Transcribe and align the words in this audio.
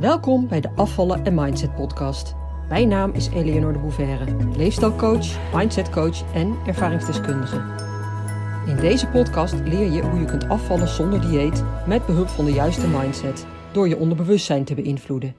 Welkom 0.00 0.48
bij 0.48 0.60
de 0.60 0.70
Afvallen 0.76 1.24
en 1.24 1.34
Mindset 1.34 1.74
podcast. 1.74 2.34
Mijn 2.68 2.88
naam 2.88 3.12
is 3.12 3.28
Eleonore 3.28 3.72
de 3.72 3.78
Bouverre, 3.78 4.36
leefstijlcoach, 4.56 5.54
mindsetcoach 5.54 6.32
en 6.32 6.56
ervaringsdeskundige. 6.66 7.56
In 8.66 8.76
deze 8.76 9.06
podcast 9.06 9.54
leer 9.54 9.92
je 9.92 10.02
hoe 10.02 10.20
je 10.20 10.24
kunt 10.24 10.48
afvallen 10.48 10.88
zonder 10.88 11.20
dieet 11.20 11.64
met 11.86 12.06
behulp 12.06 12.28
van 12.28 12.44
de 12.44 12.52
juiste 12.52 12.88
mindset 12.88 13.46
door 13.72 13.88
je 13.88 13.98
onderbewustzijn 13.98 14.64
te 14.64 14.74
beïnvloeden, 14.74 15.36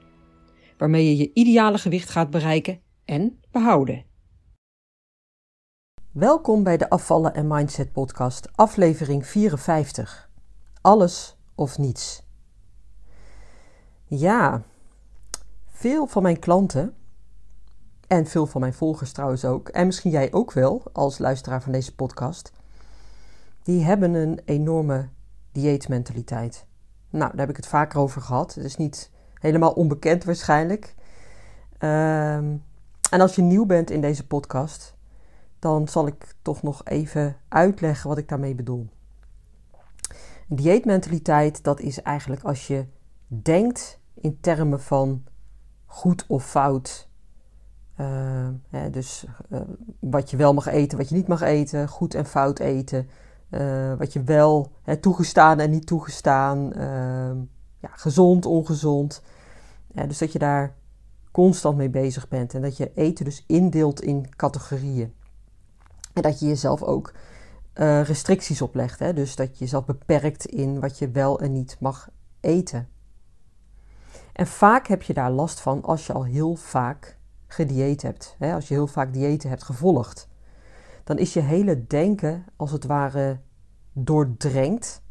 waarmee 0.78 1.08
je 1.08 1.16
je 1.16 1.30
ideale 1.34 1.78
gewicht 1.78 2.10
gaat 2.10 2.30
bereiken 2.30 2.80
en 3.04 3.40
behouden. 3.50 4.04
Welkom 6.12 6.62
bij 6.62 6.76
de 6.76 6.90
Afvallen 6.90 7.34
en 7.34 7.46
Mindset 7.46 7.92
podcast, 7.92 8.48
aflevering 8.54 9.26
54. 9.26 10.30
Alles 10.80 11.36
of 11.54 11.78
niets. 11.78 12.30
Ja, 14.14 14.62
veel 15.70 16.06
van 16.06 16.22
mijn 16.22 16.38
klanten 16.38 16.94
en 18.06 18.26
veel 18.26 18.46
van 18.46 18.60
mijn 18.60 18.74
volgers 18.74 19.12
trouwens 19.12 19.44
ook, 19.44 19.68
en 19.68 19.86
misschien 19.86 20.10
jij 20.10 20.32
ook 20.32 20.52
wel 20.52 20.82
als 20.92 21.18
luisteraar 21.18 21.62
van 21.62 21.72
deze 21.72 21.94
podcast, 21.94 22.52
die 23.62 23.84
hebben 23.84 24.14
een 24.14 24.40
enorme 24.44 25.08
dieetmentaliteit. 25.52 26.66
Nou, 27.10 27.30
daar 27.30 27.40
heb 27.40 27.48
ik 27.48 27.56
het 27.56 27.66
vaker 27.66 27.98
over 27.98 28.22
gehad. 28.22 28.54
Het 28.54 28.64
is 28.64 28.76
niet 28.76 29.10
helemaal 29.34 29.72
onbekend 29.72 30.24
waarschijnlijk. 30.24 30.94
Ehm, 31.78 32.56
en 33.10 33.20
als 33.20 33.34
je 33.34 33.42
nieuw 33.42 33.66
bent 33.66 33.90
in 33.90 34.00
deze 34.00 34.26
podcast, 34.26 34.94
dan 35.58 35.88
zal 35.88 36.06
ik 36.06 36.34
toch 36.42 36.62
nog 36.62 36.84
even 36.84 37.36
uitleggen 37.48 38.08
wat 38.08 38.18
ik 38.18 38.28
daarmee 38.28 38.54
bedoel. 38.54 38.88
dieetmentaliteit, 40.48 41.64
dat 41.64 41.80
is 41.80 42.02
eigenlijk 42.02 42.42
als 42.42 42.66
je 42.66 42.86
denkt 43.26 44.00
in 44.14 44.40
termen 44.40 44.80
van 44.80 45.24
goed 45.86 46.24
of 46.26 46.46
fout. 46.46 47.10
Hè, 48.68 48.90
dus 48.90 49.24
uh, 49.50 49.60
wat 50.00 50.30
je 50.30 50.36
wel 50.36 50.54
mag 50.54 50.66
eten, 50.66 50.98
wat 50.98 51.08
je 51.08 51.14
niet 51.14 51.28
mag 51.28 51.40
eten, 51.40 51.88
goed 51.88 52.14
en 52.14 52.26
fout 52.26 52.58
eten. 52.58 53.08
Uh, 53.50 53.94
wat 53.94 54.12
je 54.12 54.22
wel 54.22 54.72
hè, 54.82 54.96
toegestaan 54.96 55.60
en 55.60 55.70
niet 55.70 55.86
toegestaan, 55.86 56.72
ehm, 56.72 57.36
ja, 57.78 57.90
gezond, 57.92 58.46
ongezond. 58.46 59.22
dus 60.06 60.18
dat 60.18 60.32
je 60.32 60.38
daar 60.38 60.74
constant 61.30 61.76
mee 61.76 61.90
bezig 61.90 62.28
bent 62.28 62.54
en 62.54 62.62
dat 62.62 62.76
je 62.76 62.92
eten 62.94 63.24
dus 63.24 63.44
indeelt 63.46 64.02
in 64.02 64.36
categorieën. 64.36 65.12
En 66.12 66.22
dat 66.22 66.38
je 66.38 66.46
jezelf 66.46 66.82
ook 66.82 67.12
restricties 68.02 68.62
oplegt. 68.62 68.98
Hè? 68.98 69.12
Dus 69.12 69.36
dat 69.36 69.48
je 69.58 69.64
jezelf 69.64 69.84
beperkt 69.84 70.46
in 70.46 70.80
wat 70.80 70.98
je 70.98 71.10
wel 71.10 71.40
en 71.40 71.52
niet 71.52 71.76
mag 71.80 72.08
eten. 72.40 72.88
En 74.32 74.46
vaak 74.46 74.86
heb 74.86 75.02
je 75.02 75.14
daar 75.14 75.30
last 75.30 75.60
van 75.60 75.82
als 75.82 76.06
je 76.06 76.12
al 76.12 76.24
heel 76.24 76.54
vaak 76.54 77.18
gedieet 77.46 78.02
hebt. 78.02 78.36
Hè? 78.38 78.54
Als 78.54 78.68
je 78.68 78.74
heel 78.74 78.86
vaak 78.86 79.12
diëten 79.12 79.48
hebt 79.48 79.62
gevolgd. 79.62 80.28
Dan 81.04 81.18
is 81.18 81.32
je 81.32 81.40
hele 81.40 81.86
denken 81.86 82.44
als 82.56 82.70
het 82.70 82.84
ware 82.84 83.40
doordrenkt 83.92 85.02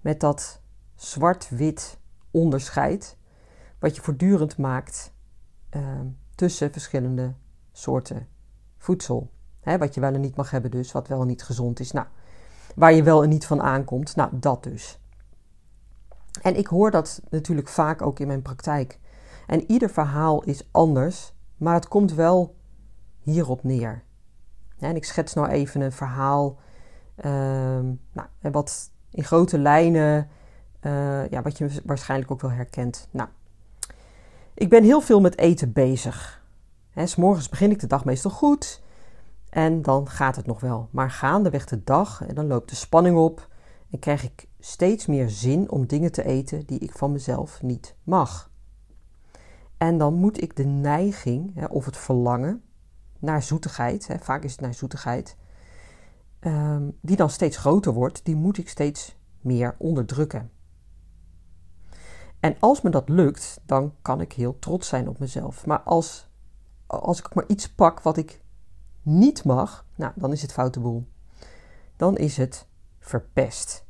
met 0.00 0.20
dat 0.20 0.62
zwart-wit 0.94 1.98
onderscheid. 2.30 3.16
Wat 3.78 3.96
je 3.96 4.02
voortdurend 4.02 4.58
maakt 4.58 5.12
uh, 5.76 6.00
tussen 6.34 6.72
verschillende 6.72 7.34
soorten 7.72 8.28
voedsel. 8.78 9.30
Hè, 9.60 9.78
wat 9.78 9.94
je 9.94 10.00
wel 10.00 10.12
en 10.12 10.20
niet 10.20 10.36
mag 10.36 10.50
hebben 10.50 10.70
dus, 10.70 10.92
wat 10.92 11.08
wel 11.08 11.20
en 11.20 11.26
niet 11.26 11.42
gezond 11.42 11.80
is. 11.80 11.92
Nou, 11.92 12.06
waar 12.74 12.92
je 12.92 13.02
wel 13.02 13.22
en 13.22 13.28
niet 13.28 13.46
van 13.46 13.62
aankomt, 13.62 14.16
nou 14.16 14.30
dat 14.32 14.62
dus. 14.62 15.00
En 16.42 16.56
ik 16.56 16.66
hoor 16.66 16.90
dat 16.90 17.20
natuurlijk 17.30 17.68
vaak 17.68 18.02
ook 18.02 18.18
in 18.18 18.26
mijn 18.26 18.42
praktijk. 18.42 18.98
En 19.46 19.70
ieder 19.70 19.90
verhaal 19.90 20.42
is 20.42 20.68
anders, 20.70 21.34
maar 21.56 21.74
het 21.74 21.88
komt 21.88 22.14
wel 22.14 22.54
hierop 23.20 23.62
neer. 23.62 24.02
En 24.78 24.96
ik 24.96 25.04
schets 25.04 25.34
nou 25.34 25.48
even 25.48 25.80
een 25.80 25.92
verhaal, 25.92 26.58
uh, 27.16 27.32
nou, 28.12 28.28
wat 28.40 28.90
in 29.10 29.24
grote 29.24 29.58
lijnen, 29.58 30.28
uh, 30.80 31.28
ja, 31.28 31.42
wat 31.42 31.58
je 31.58 31.80
waarschijnlijk 31.84 32.30
ook 32.30 32.40
wel 32.40 32.50
herkent. 32.50 33.08
Nou, 33.10 33.28
ik 34.54 34.68
ben 34.68 34.84
heel 34.84 35.00
veel 35.00 35.20
met 35.20 35.38
eten 35.38 35.72
bezig. 35.72 36.42
Hè, 36.90 37.06
s 37.06 37.16
morgens 37.16 37.48
begin 37.48 37.70
ik 37.70 37.80
de 37.80 37.86
dag 37.86 38.04
meestal 38.04 38.30
goed 38.30 38.82
en 39.50 39.82
dan 39.82 40.08
gaat 40.08 40.36
het 40.36 40.46
nog 40.46 40.60
wel. 40.60 40.88
Maar 40.90 41.10
gaandeweg 41.10 41.64
de 41.64 41.84
dag, 41.84 42.26
en 42.26 42.34
dan 42.34 42.46
loopt 42.46 42.68
de 42.68 42.76
spanning 42.76 43.16
op 43.16 43.48
en 43.90 43.98
krijg 43.98 44.24
ik 44.24 44.46
steeds 44.64 45.06
meer 45.06 45.30
zin 45.30 45.70
om 45.70 45.86
dingen 45.86 46.12
te 46.12 46.24
eten 46.24 46.66
die 46.66 46.78
ik 46.78 46.92
van 46.92 47.12
mezelf 47.12 47.62
niet 47.62 47.96
mag. 48.02 48.50
En 49.76 49.98
dan 49.98 50.14
moet 50.14 50.42
ik 50.42 50.56
de 50.56 50.64
neiging 50.64 51.68
of 51.68 51.84
het 51.84 51.96
verlangen 51.96 52.62
naar 53.18 53.42
zoetigheid, 53.42 54.08
vaak 54.20 54.42
is 54.44 54.52
het 54.52 54.60
naar 54.60 54.74
zoetigheid, 54.74 55.36
ehm, 56.38 56.90
die 57.00 57.16
dan 57.16 57.30
steeds 57.30 57.56
groter 57.56 57.92
wordt, 57.92 58.24
die 58.24 58.34
moet 58.36 58.58
ik 58.58 58.68
steeds 58.68 59.16
meer 59.40 59.74
onderdrukken. 59.78 60.50
En 62.40 62.56
als 62.58 62.80
me 62.80 62.90
dat 62.90 63.08
lukt, 63.08 63.60
dan 63.66 63.94
kan 64.02 64.20
ik 64.20 64.32
heel 64.32 64.58
trots 64.58 64.88
zijn 64.88 65.08
op 65.08 65.18
mezelf. 65.18 65.66
Maar 65.66 65.80
als, 65.80 66.30
als 66.86 67.18
ik 67.18 67.34
maar 67.34 67.46
iets 67.46 67.74
pak 67.74 68.00
wat 68.00 68.16
ik 68.16 68.42
niet 69.02 69.44
mag, 69.44 69.86
nou, 69.96 70.12
dan 70.16 70.32
is 70.32 70.42
het 70.42 70.52
foute 70.52 70.80
boel. 70.80 71.06
Dan 71.96 72.16
is 72.16 72.36
het 72.36 72.66
verpest. 72.98 73.86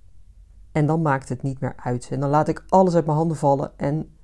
En 0.72 0.86
dan 0.86 1.02
maakt 1.02 1.28
het 1.28 1.42
niet 1.42 1.60
meer 1.60 1.74
uit. 1.76 2.08
En 2.10 2.20
dan 2.20 2.30
laat 2.30 2.48
ik 2.48 2.64
alles 2.68 2.94
uit 2.94 3.06
mijn 3.06 3.16
handen 3.16 3.36
vallen. 3.36 3.78
En 3.78 4.16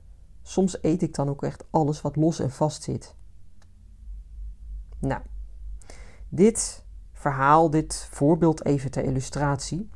soms 0.42 0.82
eet 0.82 1.02
ik 1.02 1.14
dan 1.14 1.28
ook 1.28 1.42
echt 1.42 1.64
alles 1.70 2.00
wat 2.00 2.16
los 2.16 2.40
en 2.40 2.50
vast 2.50 2.82
zit. 2.82 3.14
Nou, 4.98 5.22
dit 6.28 6.84
verhaal, 7.12 7.70
dit 7.70 8.08
voorbeeld 8.10 8.64
even 8.64 8.90
ter 8.90 9.04
illustratie. 9.04 9.90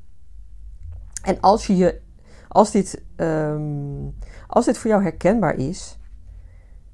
En 1.22 1.40
als, 1.40 1.66
je 1.66 1.76
je, 1.76 2.00
als, 2.48 2.70
dit, 2.70 3.02
um, 3.16 4.14
als 4.46 4.64
dit 4.64 4.78
voor 4.78 4.90
jou 4.90 5.02
herkenbaar 5.02 5.54
is, 5.54 5.98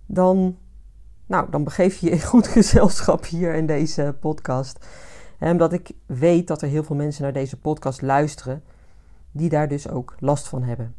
dan, 0.07 0.59
nou, 1.27 1.51
dan 1.51 1.65
begeef 1.65 1.97
je 1.97 2.11
je 2.11 2.23
goed 2.23 2.47
gezelschap 2.57 3.27
hier 3.27 3.55
in 3.55 3.67
deze 3.67 4.17
podcast. 4.21 4.87
En 5.39 5.51
omdat 5.51 5.73
ik 5.73 5.91
weet 6.07 6.47
dat 6.47 6.63
er 6.63 6.69
heel 6.69 6.85
veel 6.85 6.97
mensen 6.97 7.23
naar 7.23 7.33
deze 7.33 7.59
podcast 7.59 8.03
luisteren 8.03 8.63
die 9.39 9.49
daar 9.49 9.69
dus 9.69 9.89
ook 9.89 10.15
last 10.19 10.49
van 10.49 10.63
hebben. 10.63 10.95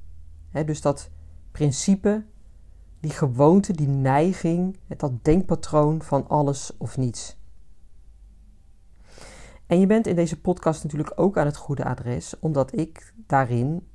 dus 0.65 0.81
dat 0.81 1.09
principe, 1.51 2.25
die 2.99 3.11
gewoonte, 3.11 3.73
die 3.73 3.87
neiging, 3.87 4.77
dat 4.87 5.23
denkpatroon 5.23 6.01
van 6.01 6.27
alles 6.27 6.77
of 6.77 6.97
niets. 6.97 7.37
En 9.65 9.79
je 9.79 9.85
bent 9.85 10.07
in 10.07 10.15
deze 10.15 10.41
podcast 10.41 10.83
natuurlijk 10.83 11.11
ook 11.15 11.37
aan 11.37 11.45
het 11.45 11.57
goede 11.57 11.85
adres, 11.85 12.39
omdat 12.39 12.77
ik 12.77 13.13
daarin, 13.15 13.87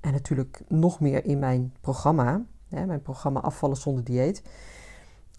en 0.00 0.12
natuurlijk 0.12 0.62
nog 0.68 1.00
meer 1.00 1.24
in 1.24 1.38
mijn 1.38 1.74
programma, 1.80 2.44
mijn 2.68 3.02
programma 3.02 3.40
Afvallen 3.40 3.76
zonder 3.76 4.04
dieet, 4.04 4.42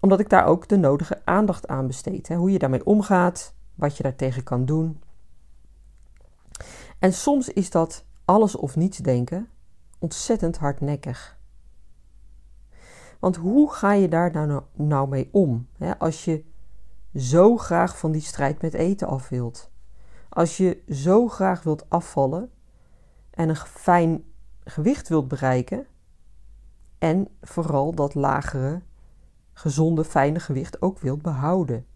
omdat 0.00 0.20
ik 0.20 0.28
daar 0.28 0.44
ook 0.44 0.68
de 0.68 0.76
nodige 0.76 1.20
aandacht 1.24 1.68
aan 1.68 1.86
besteed. 1.86 2.28
hoe 2.28 2.50
je 2.50 2.58
daarmee 2.58 2.86
omgaat, 2.86 3.54
wat 3.74 3.96
je 3.96 4.02
daartegen 4.02 4.42
kan 4.42 4.64
doen. 4.64 5.00
En 6.98 7.12
soms 7.12 7.48
is 7.48 7.70
dat 7.70 8.04
alles 8.24 8.56
of 8.56 8.76
niets 8.76 8.98
denken 8.98 9.48
ontzettend 9.98 10.58
hardnekkig. 10.58 11.38
Want 13.18 13.36
hoe 13.36 13.72
ga 13.72 13.92
je 13.92 14.08
daar 14.08 14.30
nou, 14.30 14.62
nou 14.72 15.08
mee 15.08 15.28
om 15.32 15.68
hè, 15.78 15.98
als 15.98 16.24
je 16.24 16.44
zo 17.14 17.56
graag 17.56 17.98
van 17.98 18.12
die 18.12 18.20
strijd 18.20 18.62
met 18.62 18.74
eten 18.74 19.08
af 19.08 19.28
wilt? 19.28 19.70
Als 20.28 20.56
je 20.56 20.82
zo 20.88 21.28
graag 21.28 21.62
wilt 21.62 21.90
afvallen 21.90 22.50
en 23.30 23.48
een 23.48 23.56
fijn 23.56 24.24
gewicht 24.64 25.08
wilt 25.08 25.28
bereiken 25.28 25.86
en 26.98 27.28
vooral 27.40 27.94
dat 27.94 28.14
lagere, 28.14 28.82
gezonde, 29.52 30.04
fijne 30.04 30.40
gewicht 30.40 30.82
ook 30.82 30.98
wilt 30.98 31.22
behouden. 31.22 31.86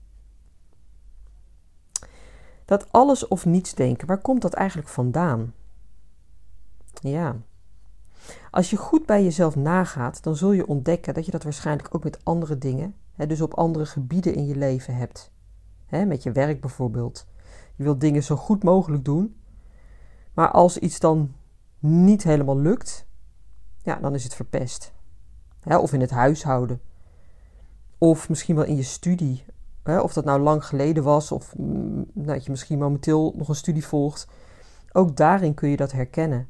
Dat 2.64 2.92
alles 2.92 3.28
of 3.28 3.44
niets 3.44 3.74
denken, 3.74 4.06
waar 4.06 4.20
komt 4.20 4.42
dat 4.42 4.54
eigenlijk 4.54 4.88
vandaan? 4.88 5.54
Ja. 7.02 7.36
Als 8.50 8.70
je 8.70 8.76
goed 8.76 9.06
bij 9.06 9.22
jezelf 9.22 9.56
nagaat, 9.56 10.22
dan 10.22 10.36
zul 10.36 10.52
je 10.52 10.66
ontdekken 10.66 11.14
dat 11.14 11.24
je 11.24 11.30
dat 11.30 11.42
waarschijnlijk 11.42 11.94
ook 11.94 12.04
met 12.04 12.24
andere 12.24 12.58
dingen, 12.58 12.94
hè, 13.12 13.26
dus 13.26 13.40
op 13.40 13.54
andere 13.54 13.86
gebieden 13.86 14.34
in 14.34 14.46
je 14.46 14.56
leven 14.56 14.96
hebt. 14.96 15.30
Hè, 15.86 16.04
met 16.04 16.22
je 16.22 16.32
werk 16.32 16.60
bijvoorbeeld. 16.60 17.26
Je 17.76 17.82
wilt 17.82 18.00
dingen 18.00 18.22
zo 18.22 18.36
goed 18.36 18.62
mogelijk 18.62 19.04
doen, 19.04 19.36
maar 20.34 20.50
als 20.50 20.78
iets 20.78 21.00
dan 21.00 21.34
niet 21.78 22.22
helemaal 22.22 22.58
lukt, 22.58 23.06
ja, 23.82 23.96
dan 23.96 24.14
is 24.14 24.24
het 24.24 24.34
verpest. 24.34 24.92
Hè, 25.60 25.78
of 25.78 25.92
in 25.92 26.00
het 26.00 26.10
huishouden. 26.10 26.80
Of 27.98 28.28
misschien 28.28 28.56
wel 28.56 28.64
in 28.64 28.76
je 28.76 28.82
studie. 28.82 29.44
Of 29.84 30.12
dat 30.12 30.24
nou 30.24 30.40
lang 30.40 30.64
geleden 30.64 31.02
was, 31.02 31.32
of 31.32 31.56
mm, 31.56 32.06
nou, 32.12 32.26
dat 32.26 32.44
je 32.44 32.50
misschien 32.50 32.78
momenteel 32.78 33.34
nog 33.36 33.48
een 33.48 33.54
studie 33.54 33.86
volgt. 33.86 34.28
Ook 34.92 35.16
daarin 35.16 35.54
kun 35.54 35.68
je 35.68 35.76
dat 35.76 35.92
herkennen. 35.92 36.48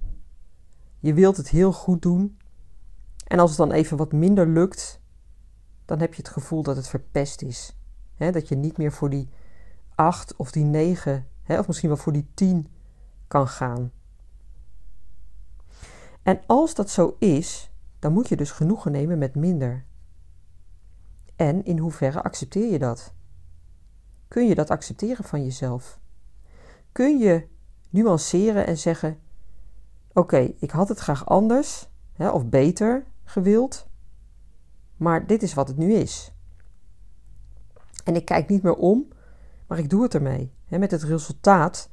Je 1.06 1.14
wilt 1.14 1.36
het 1.36 1.48
heel 1.48 1.72
goed 1.72 2.02
doen 2.02 2.38
En 3.26 3.38
als 3.38 3.50
het 3.50 3.58
dan 3.58 3.72
even 3.72 3.96
wat 3.96 4.12
minder 4.12 4.48
lukt, 4.48 5.00
dan 5.84 5.98
heb 5.98 6.14
je 6.14 6.22
het 6.22 6.32
gevoel 6.32 6.62
dat 6.62 6.76
het 6.76 6.88
verpest 6.88 7.42
is. 7.42 7.76
dat 8.16 8.48
je 8.48 8.56
niet 8.56 8.76
meer 8.76 8.92
voor 8.92 9.10
die 9.10 9.28
acht 9.94 10.36
of 10.36 10.50
die 10.50 10.64
negen, 10.64 11.26
of 11.48 11.66
misschien 11.66 11.88
wel 11.88 11.98
voor 11.98 12.12
die 12.12 12.30
tien 12.34 12.66
kan 13.28 13.48
gaan. 13.48 13.92
En 16.22 16.40
als 16.46 16.74
dat 16.74 16.90
zo 16.90 17.16
is, 17.18 17.70
dan 17.98 18.12
moet 18.12 18.28
je 18.28 18.36
dus 18.36 18.50
genoegen 18.50 18.92
nemen 18.92 19.18
met 19.18 19.34
minder. 19.34 19.84
En 21.36 21.64
in 21.64 21.78
hoeverre 21.78 22.22
accepteer 22.22 22.72
je 22.72 22.78
dat? 22.78 23.14
Kun 24.28 24.46
je 24.46 24.54
dat 24.54 24.70
accepteren 24.70 25.24
van 25.24 25.44
jezelf? 25.44 26.00
Kun 26.92 27.18
je 27.18 27.46
nuanceren 27.90 28.66
en 28.66 28.78
zeggen: 28.78 29.18
Oké, 30.16 30.52
ik 30.58 30.70
had 30.70 30.88
het 30.88 30.98
graag 30.98 31.26
anders 31.26 31.88
hè, 32.12 32.28
of 32.28 32.46
beter 32.46 33.04
gewild, 33.24 33.86
maar 34.96 35.26
dit 35.26 35.42
is 35.42 35.54
wat 35.54 35.68
het 35.68 35.76
nu 35.76 35.92
is. 35.92 36.32
En 38.04 38.16
ik 38.16 38.24
kijk 38.24 38.48
niet 38.48 38.62
meer 38.62 38.74
om, 38.74 39.08
maar 39.66 39.78
ik 39.78 39.90
doe 39.90 40.02
het 40.02 40.14
ermee. 40.14 40.52
Hè, 40.66 40.78
met 40.78 40.90
het 40.90 41.02
resultaat 41.02 41.90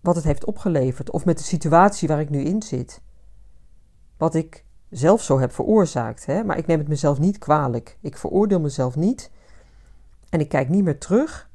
wat 0.00 0.14
het 0.14 0.24
heeft 0.24 0.44
opgeleverd, 0.44 1.10
of 1.10 1.24
met 1.24 1.38
de 1.38 1.44
situatie 1.44 2.08
waar 2.08 2.20
ik 2.20 2.30
nu 2.30 2.40
in 2.40 2.62
zit. 2.62 3.00
Wat 4.16 4.34
ik 4.34 4.64
zelf 4.90 5.22
zo 5.22 5.38
heb 5.38 5.52
veroorzaakt, 5.52 6.26
hè, 6.26 6.44
maar 6.44 6.58
ik 6.58 6.66
neem 6.66 6.78
het 6.78 6.88
mezelf 6.88 7.18
niet 7.18 7.38
kwalijk. 7.38 7.98
Ik 8.00 8.18
veroordeel 8.18 8.60
mezelf 8.60 8.96
niet 8.96 9.30
en 10.28 10.40
ik 10.40 10.48
kijk 10.48 10.68
niet 10.68 10.84
meer 10.84 10.98
terug, 10.98 11.50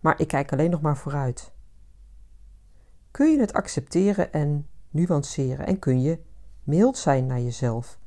maar 0.00 0.20
ik 0.20 0.28
kijk 0.28 0.52
alleen 0.52 0.70
nog 0.70 0.80
maar 0.80 0.96
vooruit. 0.96 1.52
Kun 3.18 3.30
je 3.30 3.40
het 3.40 3.52
accepteren 3.52 4.32
en 4.32 4.66
nuanceren 4.90 5.66
en 5.66 5.78
kun 5.78 6.00
je 6.00 6.18
mild 6.64 6.98
zijn 6.98 7.26
naar 7.26 7.40
jezelf? 7.40 7.98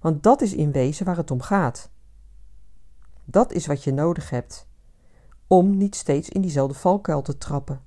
Want 0.00 0.22
dat 0.22 0.40
is 0.40 0.54
in 0.54 0.72
wezen 0.72 1.06
waar 1.06 1.16
het 1.16 1.30
om 1.30 1.40
gaat. 1.40 1.90
Dat 3.24 3.52
is 3.52 3.66
wat 3.66 3.84
je 3.84 3.92
nodig 3.92 4.30
hebt 4.30 4.66
om 5.46 5.76
niet 5.76 5.94
steeds 5.94 6.28
in 6.28 6.40
diezelfde 6.40 6.74
valkuil 6.74 7.22
te 7.22 7.38
trappen. 7.38 7.82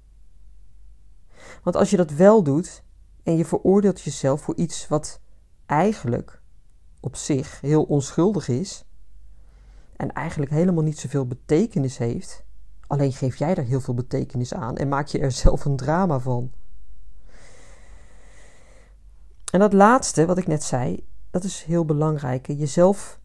Want 1.63 1.75
als 1.75 1.89
je 1.89 1.97
dat 1.97 2.11
wel 2.11 2.43
doet 2.43 2.83
en 3.23 3.37
je 3.37 3.45
veroordeelt 3.45 4.01
jezelf 4.01 4.41
voor 4.41 4.55
iets 4.55 4.87
wat 4.87 5.21
eigenlijk 5.65 6.41
op 6.99 7.15
zich 7.15 7.61
heel 7.61 7.83
onschuldig 7.83 8.47
is 8.47 8.85
en 9.95 10.13
eigenlijk 10.13 10.51
helemaal 10.51 10.83
niet 10.83 10.99
zoveel 10.99 11.27
betekenis 11.27 11.97
heeft, 11.97 12.43
alleen 12.87 13.13
geef 13.13 13.35
jij 13.35 13.55
er 13.55 13.63
heel 13.63 13.81
veel 13.81 13.93
betekenis 13.93 14.53
aan 14.53 14.77
en 14.77 14.87
maak 14.87 15.07
je 15.07 15.19
er 15.19 15.31
zelf 15.45 15.65
een 15.65 15.75
drama 15.75 16.19
van. 16.19 16.51
En 19.51 19.59
dat 19.59 19.73
laatste, 19.73 20.25
wat 20.25 20.37
ik 20.37 20.47
net 20.47 20.63
zei, 20.63 21.07
dat 21.29 21.43
is 21.43 21.63
heel 21.63 21.85
belangrijk. 21.85 22.47
Jezelf 22.47 23.19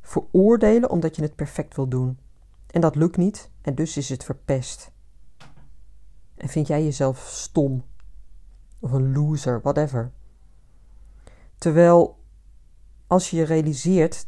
veroordelen 0.00 0.90
omdat 0.90 1.16
je 1.16 1.22
het 1.22 1.34
perfect 1.34 1.76
wil 1.76 1.88
doen. 1.88 2.18
En 2.66 2.80
dat 2.80 2.94
lukt 2.94 3.16
niet 3.16 3.50
en 3.62 3.74
dus 3.74 3.96
is 3.96 4.08
het 4.08 4.24
verpest. 4.24 4.90
En 6.34 6.48
vind 6.48 6.66
jij 6.66 6.84
jezelf 6.84 7.18
stom 7.18 7.84
of 8.78 8.92
een 8.92 9.12
loser, 9.12 9.60
whatever. 9.60 10.12
Terwijl 11.58 12.18
als 13.06 13.30
je 13.30 13.36
je 13.36 13.44
realiseert 13.44 14.26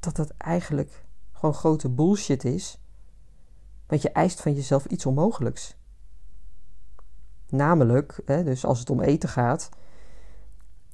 dat 0.00 0.16
het 0.16 0.36
eigenlijk 0.36 1.04
gewoon 1.32 1.54
grote 1.54 1.88
bullshit 1.88 2.44
is, 2.44 2.80
want 3.86 4.02
je 4.02 4.10
eist 4.10 4.40
van 4.40 4.54
jezelf 4.54 4.84
iets 4.84 5.06
onmogelijks. 5.06 5.76
Namelijk, 7.48 8.20
hè, 8.24 8.44
dus 8.44 8.64
als 8.64 8.78
het 8.78 8.90
om 8.90 9.00
eten 9.00 9.28
gaat, 9.28 9.68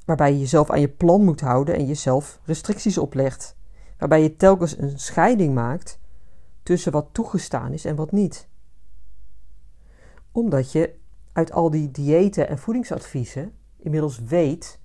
waarbij 0.05 0.33
je 0.33 0.39
jezelf 0.39 0.71
aan 0.71 0.81
je 0.81 0.89
plan 0.89 1.25
moet 1.25 1.41
houden 1.41 1.75
en 1.75 1.87
jezelf 1.87 2.41
restricties 2.45 2.99
oplegt, 2.99 3.57
waarbij 3.99 4.23
je 4.23 4.37
telkens 4.37 4.79
een 4.79 4.99
scheiding 4.99 5.55
maakt 5.55 6.01
tussen 6.63 6.93
wat 6.93 7.09
toegestaan 7.13 7.73
is 7.73 7.85
en 7.85 7.97
wat 7.97 8.13
niet. 8.13 8.49
Omdat 10.33 10.73
je 10.73 10.95
uit 11.33 11.53
al 11.53 11.71
die 11.71 11.91
diëten 11.91 12.49
en 12.49 12.59
voedingsadviezen 12.59 13.53
inmiddels 13.77 14.19
weet 14.19 14.81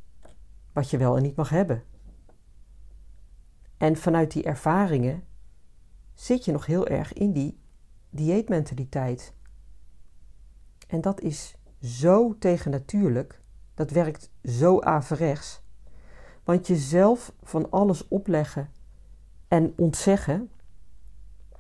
wat 0.74 0.90
je 0.90 0.98
wel 0.98 1.18
en 1.18 1.24
niet 1.24 1.36
mag 1.36 1.50
hebben. 1.50 1.84
En 3.78 3.96
vanuit 3.96 4.32
die 4.32 4.44
ervaringen 4.44 5.24
zit 6.14 6.46
je 6.46 6.52
nog 6.52 6.66
heel 6.66 6.88
erg 6.88 7.14
in 7.14 7.32
die 7.32 7.60
dieetmentaliteit. 8.10 9.34
En 10.88 11.02
dat 11.02 11.22
is 11.22 11.56
zo 11.82 12.38
tegennatuurlijk, 12.38 13.39
dat 13.80 13.92
werkt 13.92 14.32
zo 14.44 14.80
averechts. 14.82 15.62
Want 16.44 16.68
jezelf 16.68 17.34
van 17.44 17.72
alles 17.72 18.08
opleggen 18.08 18.70
en 19.48 19.74
ontzeggen, 19.78 20.50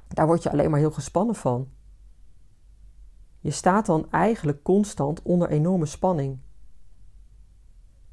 daar 0.07 0.25
word 0.27 0.43
je 0.43 0.51
alleen 0.51 0.69
maar 0.69 0.79
heel 0.79 0.91
gespannen 0.91 1.35
van. 1.35 1.69
Je 3.39 3.51
staat 3.51 3.85
dan 3.85 4.11
eigenlijk 4.11 4.63
constant 4.63 5.21
onder 5.21 5.49
enorme 5.49 5.85
spanning. 5.85 6.37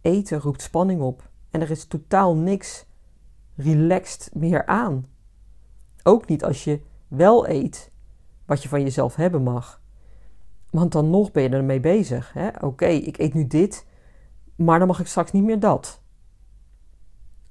Eten 0.00 0.41
roept 0.41 0.62
spanning 0.62 1.00
op 1.00 1.31
en 1.50 1.61
er 1.61 1.70
is 1.70 1.87
totaal 1.87 2.37
niks 2.37 2.87
relaxed 3.55 4.31
meer 4.35 4.67
aan. 4.67 5.06
Ook 6.02 6.26
niet 6.26 6.44
als 6.44 6.64
je 6.64 6.81
wel 7.09 7.49
eet 7.49 7.91
wat 8.44 8.62
je 8.62 8.69
van 8.69 8.82
jezelf 8.82 9.17
hebben 9.17 9.43
mag. 9.43 9.82
Want 10.70 10.93
dan 10.93 11.11
nog 11.11 11.32
ben 11.32 11.43
je 11.43 11.49
ermee 11.49 11.81
bezig. 11.81 12.35
Oké, 12.61 12.87
ik 12.87 13.19
eet 13.19 13.35
nu 13.35 13.47
dit, 13.47 13.86
maar 14.56 14.79
dan 14.79 14.88
mag 14.88 15.00
ik 15.00 15.06
straks 15.06 15.32
niet 15.32 15.44
meer 15.44 15.61
dat. 15.61 16.00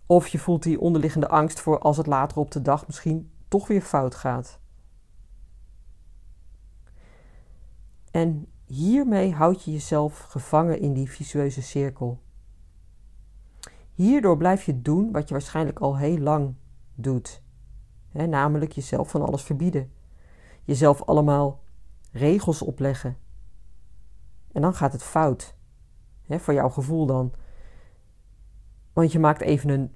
Of 0.06 0.28
je 0.28 0.40
voelt 0.40 0.64
die 0.64 0.80
onderliggende 0.80 1.28
angst 1.28 1.60
voor 1.60 1.80
als 1.80 1.98
het 1.98 2.08
later 2.08 2.38
op 2.38 2.52
de 2.52 2.62
dag 2.62 2.88
misschien 2.88 3.32
toch 3.48 3.68
weer 3.68 3.82
fout 3.82 4.16
gaat. 4.16 4.60
En 8.12 8.48
hiermee 8.66 9.34
houd 9.34 9.64
je 9.64 9.72
jezelf 9.72 10.20
gevangen 10.20 10.80
in 10.80 10.94
die 10.94 11.10
visueuze 11.10 11.62
cirkel. 11.62 12.22
Hierdoor 13.94 14.38
blijf 14.38 14.64
je 14.64 14.82
doen 14.82 15.12
wat 15.12 15.28
je 15.28 15.34
waarschijnlijk 15.34 15.80
al 15.80 15.98
heel 15.98 16.18
lang 16.18 16.56
doet, 16.96 17.42
namelijk 18.12 18.72
jezelf 18.72 19.10
van 19.10 19.22
alles 19.22 19.44
verbieden 19.44 19.94
jezelf 20.66 21.02
allemaal 21.02 21.64
regels 22.12 22.62
opleggen. 22.62 23.18
En 24.52 24.62
dan 24.62 24.74
gaat 24.74 24.92
het 24.92 25.04
fout. 25.04 25.55
Hè, 26.28 26.40
voor 26.40 26.54
jouw 26.54 26.70
gevoel 26.70 27.06
dan. 27.06 27.34
Want 28.94 29.12
je 29.12 29.20
maakt 29.20 29.42
even 29.42 29.70
een 29.70 29.92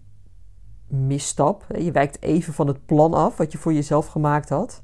misstap. 0.88 1.65
Je 1.77 1.91
wijkt 1.91 2.21
even 2.21 2.53
van 2.53 2.67
het 2.67 2.86
plan 2.86 3.13
af 3.13 3.38
wat 3.38 3.51
je 3.51 3.57
voor 3.57 3.74
jezelf 3.74 4.07
gemaakt 4.07 4.50
had. 4.50 4.83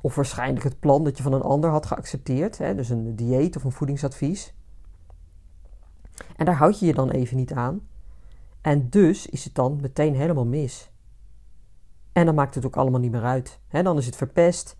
Of 0.00 0.14
waarschijnlijk 0.14 0.64
het 0.64 0.80
plan 0.80 1.04
dat 1.04 1.16
je 1.16 1.22
van 1.22 1.32
een 1.32 1.42
ander 1.42 1.70
had 1.70 1.86
geaccepteerd. 1.86 2.58
Hè, 2.58 2.74
dus 2.74 2.88
een 2.88 3.16
dieet 3.16 3.56
of 3.56 3.64
een 3.64 3.72
voedingsadvies. 3.72 4.54
En 6.36 6.44
daar 6.44 6.56
houd 6.56 6.78
je 6.78 6.86
je 6.86 6.94
dan 6.94 7.10
even 7.10 7.36
niet 7.36 7.52
aan. 7.52 7.88
En 8.60 8.90
dus 8.90 9.26
is 9.26 9.44
het 9.44 9.54
dan 9.54 9.78
meteen 9.80 10.14
helemaal 10.14 10.46
mis. 10.46 10.90
En 12.12 12.26
dan 12.26 12.34
maakt 12.34 12.54
het 12.54 12.66
ook 12.66 12.76
allemaal 12.76 13.00
niet 13.00 13.12
meer 13.12 13.24
uit. 13.24 13.60
dan 13.70 13.98
is 13.98 14.06
het 14.06 14.16
verpest. 14.16 14.76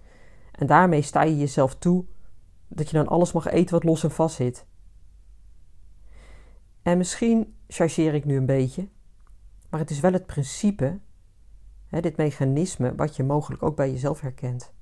En 0.52 0.66
daarmee 0.66 1.02
sta 1.02 1.22
je 1.22 1.36
jezelf 1.36 1.74
toe 1.74 2.04
dat 2.68 2.90
je 2.90 2.96
dan 2.96 3.08
alles 3.08 3.32
mag 3.32 3.46
eten 3.46 3.74
wat 3.74 3.84
los 3.84 4.04
en 4.04 4.10
vast 4.10 4.36
zit. 4.36 4.66
En 6.88 6.98
misschien 6.98 7.56
chargeer 7.66 8.14
ik 8.14 8.24
nu 8.24 8.36
een 8.36 8.46
beetje, 8.46 8.88
maar 9.70 9.80
het 9.80 9.90
is 9.90 10.00
wel 10.00 10.12
het 10.12 10.26
principe, 10.26 10.98
dit 11.88 12.16
mechanisme, 12.16 12.94
wat 12.94 13.16
je 13.16 13.24
mogelijk 13.24 13.62
ook 13.62 13.76
bij 13.76 13.90
jezelf 13.90 14.20
herkent. 14.20 14.72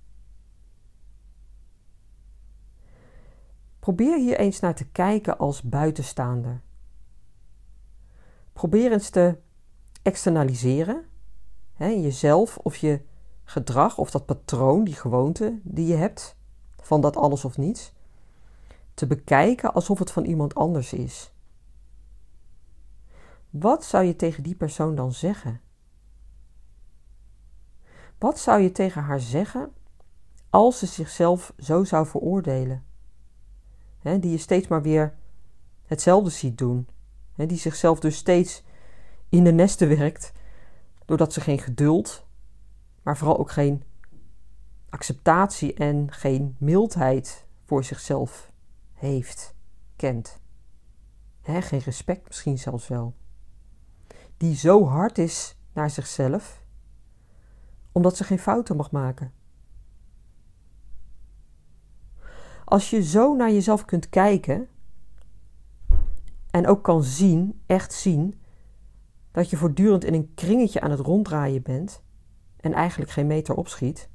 Probeer 3.78 4.18
hier 4.18 4.38
eens 4.38 4.60
naar 4.60 4.74
te 4.74 4.86
kijken 4.86 5.38
als 5.38 5.62
buitenstaander. 5.62 6.60
Probeer 8.52 8.92
eens 8.92 9.10
te 9.10 9.38
externaliseren 10.02 11.04
hè, 11.72 11.86
jezelf 11.86 12.58
of 12.58 12.76
je 12.76 13.00
gedrag 13.44 13.98
of 13.98 14.10
dat 14.10 14.26
patroon, 14.26 14.84
die 14.84 14.94
gewoonte 14.94 15.60
die 15.62 15.86
je 15.86 15.96
hebt, 15.96 16.36
van 16.76 17.00
dat 17.00 17.16
alles 17.16 17.44
of 17.44 17.56
niets, 17.56 17.92
te 18.94 19.06
bekijken 19.06 19.72
alsof 19.72 19.98
het 19.98 20.10
van 20.10 20.24
iemand 20.24 20.54
anders 20.54 20.92
is. 20.92 21.34
Wat 23.50 23.84
zou 23.84 24.04
je 24.04 24.16
tegen 24.16 24.42
die 24.42 24.54
persoon 24.54 24.94
dan 24.94 25.12
zeggen? 25.12 25.60
Wat 28.18 28.38
zou 28.38 28.60
je 28.60 28.72
tegen 28.72 29.02
haar 29.02 29.20
zeggen 29.20 29.72
als 30.50 30.78
ze 30.78 30.86
zichzelf 30.86 31.52
zo 31.58 31.84
zou 31.84 32.06
veroordelen? 32.06 32.84
die 34.02 34.30
je 34.30 34.38
steeds 34.38 34.68
maar 34.68 34.82
weer 34.82 35.14
hetzelfde 35.86 36.30
ziet 36.30 36.58
doen. 36.58 36.88
die 37.34 37.58
zichzelf 37.58 38.00
dus 38.00 38.16
steeds 38.16 38.64
in 39.28 39.44
de 39.44 39.52
nesten 39.52 39.88
werkt 39.88 40.32
doordat 41.04 41.32
ze 41.32 41.40
geen 41.40 41.58
geduld, 41.58 42.26
maar 43.02 43.16
vooral 43.16 43.38
ook 43.38 43.50
geen 43.50 43.82
acceptatie 44.88 45.74
en 45.74 46.12
geen 46.12 46.56
mildheid 46.58 47.46
voor 47.64 47.84
zichzelf 47.84 48.50
heeft, 48.92 49.54
kent. 49.96 50.40
geen 51.42 51.80
respect 51.80 52.26
misschien 52.26 52.58
zelfs 52.58 52.88
wel. 52.88 53.14
Die 54.36 54.56
zo 54.56 54.86
hard 54.86 55.18
is 55.18 55.56
naar 55.72 55.90
zichzelf, 55.90 56.64
omdat 57.92 58.16
ze 58.16 58.24
geen 58.24 58.38
fouten 58.38 58.76
mag 58.76 58.90
maken. 58.90 59.32
Als 62.64 62.90
je 62.90 63.02
zo 63.02 63.34
naar 63.34 63.50
jezelf 63.50 63.84
kunt 63.84 64.08
kijken 64.08 64.68
en 66.50 66.66
ook 66.66 66.82
kan 66.82 67.02
zien, 67.02 67.62
echt 67.66 67.92
zien, 67.92 68.40
dat 69.30 69.50
je 69.50 69.56
voortdurend 69.56 70.04
in 70.04 70.14
een 70.14 70.34
kringetje 70.34 70.80
aan 70.80 70.90
het 70.90 71.00
ronddraaien 71.00 71.62
bent 71.62 72.02
en 72.56 72.72
eigenlijk 72.72 73.10
geen 73.10 73.26
meter 73.26 73.54
opschiet, 73.54 74.08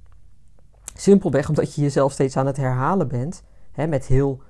simpelweg 0.93 1.49
omdat 1.49 1.75
je 1.75 1.81
jezelf 1.81 2.11
steeds 2.11 2.37
aan 2.37 2.45
het 2.45 2.57
herhalen 2.57 3.07
bent, 3.07 3.43
hè, 3.71 3.87
met 3.87 4.05
heel, 4.05 4.43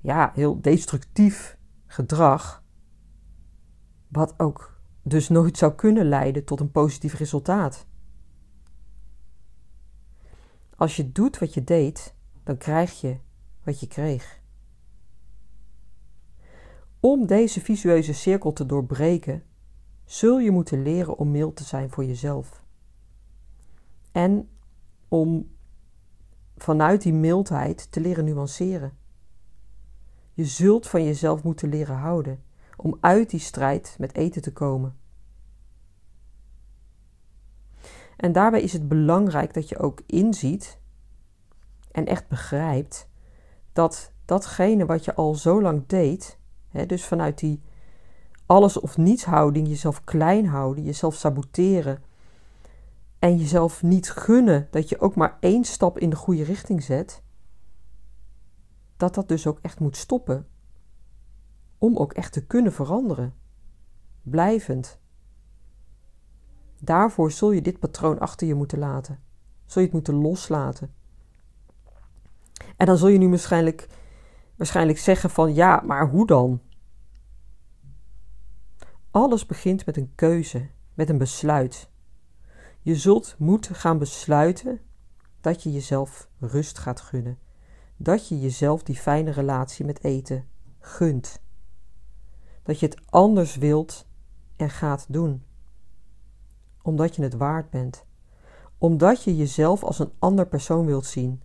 ja, 0.00 0.30
heel 0.34 0.60
destructief 0.60 1.58
gedrag, 1.86 2.62
wat 4.08 4.34
ook 4.36 4.75
dus 5.08 5.28
nooit 5.28 5.58
zou 5.58 5.74
kunnen 5.74 6.08
leiden 6.08 6.44
tot 6.44 6.60
een 6.60 6.70
positief 6.70 7.14
resultaat. 7.14 7.86
Als 10.76 10.96
je 10.96 11.12
doet 11.12 11.38
wat 11.38 11.54
je 11.54 11.64
deed, 11.64 12.14
dan 12.42 12.56
krijg 12.56 13.00
je 13.00 13.16
wat 13.64 13.80
je 13.80 13.86
kreeg. 13.86 14.40
Om 17.00 17.26
deze 17.26 17.60
visueuze 17.60 18.12
cirkel 18.12 18.52
te 18.52 18.66
doorbreken, 18.66 19.42
zul 20.04 20.38
je 20.38 20.50
moeten 20.50 20.82
leren 20.82 21.18
om 21.18 21.30
mild 21.30 21.56
te 21.56 21.64
zijn 21.64 21.90
voor 21.90 22.04
jezelf. 22.04 22.62
En 24.12 24.48
om 25.08 25.50
vanuit 26.56 27.02
die 27.02 27.14
mildheid 27.14 27.92
te 27.92 28.00
leren 28.00 28.24
nuanceren. 28.24 28.96
Je 30.32 30.44
zult 30.44 30.88
van 30.88 31.04
jezelf 31.04 31.42
moeten 31.42 31.68
leren 31.68 31.96
houden 31.96 32.44
om 32.76 32.96
uit 33.00 33.30
die 33.30 33.40
strijd 33.40 33.96
met 33.98 34.14
eten 34.14 34.42
te 34.42 34.52
komen. 34.52 34.96
En 38.16 38.32
daarbij 38.32 38.62
is 38.62 38.72
het 38.72 38.88
belangrijk 38.88 39.54
dat 39.54 39.68
je 39.68 39.78
ook 39.78 40.02
inziet 40.06 40.78
en 41.90 42.06
echt 42.06 42.28
begrijpt 42.28 43.08
dat 43.72 44.12
datgene 44.24 44.86
wat 44.86 45.04
je 45.04 45.14
al 45.14 45.34
zo 45.34 45.62
lang 45.62 45.86
deed, 45.86 46.38
hè, 46.68 46.86
dus 46.86 47.04
vanuit 47.04 47.38
die 47.38 47.62
alles 48.46 48.80
of 48.80 48.96
niets 48.96 49.24
houding, 49.24 49.68
jezelf 49.68 50.04
klein 50.04 50.46
houden, 50.46 50.84
jezelf 50.84 51.14
saboteren 51.14 52.02
en 53.18 53.36
jezelf 53.36 53.82
niet 53.82 54.10
gunnen 54.10 54.68
dat 54.70 54.88
je 54.88 55.00
ook 55.00 55.14
maar 55.14 55.36
één 55.40 55.64
stap 55.64 55.98
in 55.98 56.10
de 56.10 56.16
goede 56.16 56.44
richting 56.44 56.82
zet, 56.82 57.22
dat 58.96 59.14
dat 59.14 59.28
dus 59.28 59.46
ook 59.46 59.58
echt 59.62 59.80
moet 59.80 59.96
stoppen. 59.96 60.46
Om 61.78 61.96
ook 61.96 62.12
echt 62.12 62.32
te 62.32 62.46
kunnen 62.46 62.72
veranderen. 62.72 63.34
Blijvend. 64.22 64.98
Daarvoor 66.80 67.30
zul 67.30 67.50
je 67.50 67.62
dit 67.62 67.78
patroon 67.78 68.18
achter 68.18 68.46
je 68.46 68.54
moeten 68.54 68.78
laten. 68.78 69.20
Zul 69.64 69.82
je 69.82 69.88
het 69.88 69.96
moeten 69.96 70.14
loslaten. 70.14 70.94
En 72.76 72.86
dan 72.86 72.98
zul 72.98 73.08
je 73.08 73.18
nu 73.18 73.28
waarschijnlijk, 73.28 73.88
waarschijnlijk 74.56 74.98
zeggen 74.98 75.30
van 75.30 75.54
ja, 75.54 75.82
maar 75.84 76.08
hoe 76.08 76.26
dan? 76.26 76.60
Alles 79.10 79.46
begint 79.46 79.86
met 79.86 79.96
een 79.96 80.12
keuze, 80.14 80.68
met 80.94 81.08
een 81.08 81.18
besluit. 81.18 81.90
Je 82.80 82.94
zult 82.94 83.34
moeten 83.38 83.74
gaan 83.74 83.98
besluiten 83.98 84.80
dat 85.40 85.62
je 85.62 85.72
jezelf 85.72 86.28
rust 86.38 86.78
gaat 86.78 87.00
gunnen. 87.00 87.38
Dat 87.96 88.28
je 88.28 88.40
jezelf 88.40 88.82
die 88.82 88.96
fijne 88.96 89.30
relatie 89.30 89.84
met 89.84 90.04
eten 90.04 90.48
gunt. 90.78 91.40
Dat 92.66 92.80
je 92.80 92.86
het 92.86 93.00
anders 93.10 93.56
wilt 93.56 94.06
en 94.56 94.70
gaat 94.70 95.06
doen. 95.08 95.42
Omdat 96.82 97.16
je 97.16 97.22
het 97.22 97.34
waard 97.34 97.70
bent. 97.70 98.04
Omdat 98.78 99.22
je 99.22 99.36
jezelf 99.36 99.84
als 99.84 99.98
een 99.98 100.12
ander 100.18 100.46
persoon 100.46 100.86
wilt 100.86 101.06
zien 101.06 101.42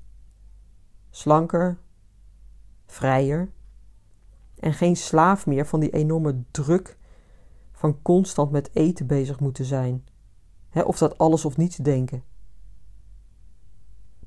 slanker, 1.11 1.77
vrijer 2.85 3.51
en 4.59 4.73
geen 4.73 4.95
slaaf 4.95 5.45
meer 5.45 5.65
van 5.65 5.79
die 5.79 5.89
enorme 5.89 6.43
druk 6.51 6.97
van 7.71 8.01
constant 8.01 8.51
met 8.51 8.69
eten 8.73 9.07
bezig 9.07 9.39
moeten 9.39 9.65
zijn. 9.65 10.05
of 10.85 10.97
dat 10.97 11.17
alles 11.17 11.45
of 11.45 11.57
niets 11.57 11.75
denken. 11.75 12.23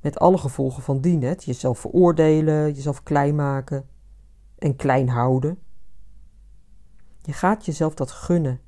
Met 0.00 0.18
alle 0.18 0.38
gevolgen 0.38 0.82
van 0.82 1.00
dien, 1.00 1.22
het 1.22 1.44
jezelf 1.44 1.78
veroordelen, 1.78 2.72
jezelf 2.72 3.02
klein 3.02 3.34
maken 3.34 3.88
en 4.58 4.76
klein 4.76 5.08
houden. 5.08 5.58
Je 7.26 7.32
gaat 7.32 7.64
jezelf 7.64 7.94
dat 7.94 8.10
gunnen. 8.10 8.60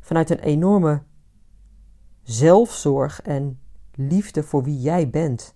Vanuit 0.00 0.30
een 0.30 0.38
enorme 0.38 1.02
zelfzorg 2.22 3.22
en 3.22 3.60
liefde 3.94 4.42
voor 4.42 4.62
wie 4.62 4.80
jij 4.80 5.10
bent. 5.10 5.54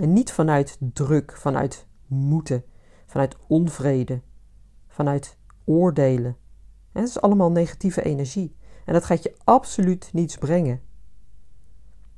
En 0.00 0.12
niet 0.12 0.32
vanuit 0.32 0.76
druk, 0.80 1.36
vanuit 1.36 1.86
moeten, 2.06 2.64
vanuit 3.06 3.36
onvrede, 3.46 4.22
vanuit 4.86 5.36
oordelen. 5.64 6.36
En 6.92 7.00
dat 7.00 7.08
is 7.08 7.20
allemaal 7.20 7.50
negatieve 7.50 8.02
energie. 8.02 8.56
En 8.84 8.92
dat 8.92 9.04
gaat 9.04 9.22
je 9.22 9.36
absoluut 9.44 10.10
niets 10.12 10.38
brengen. 10.38 10.80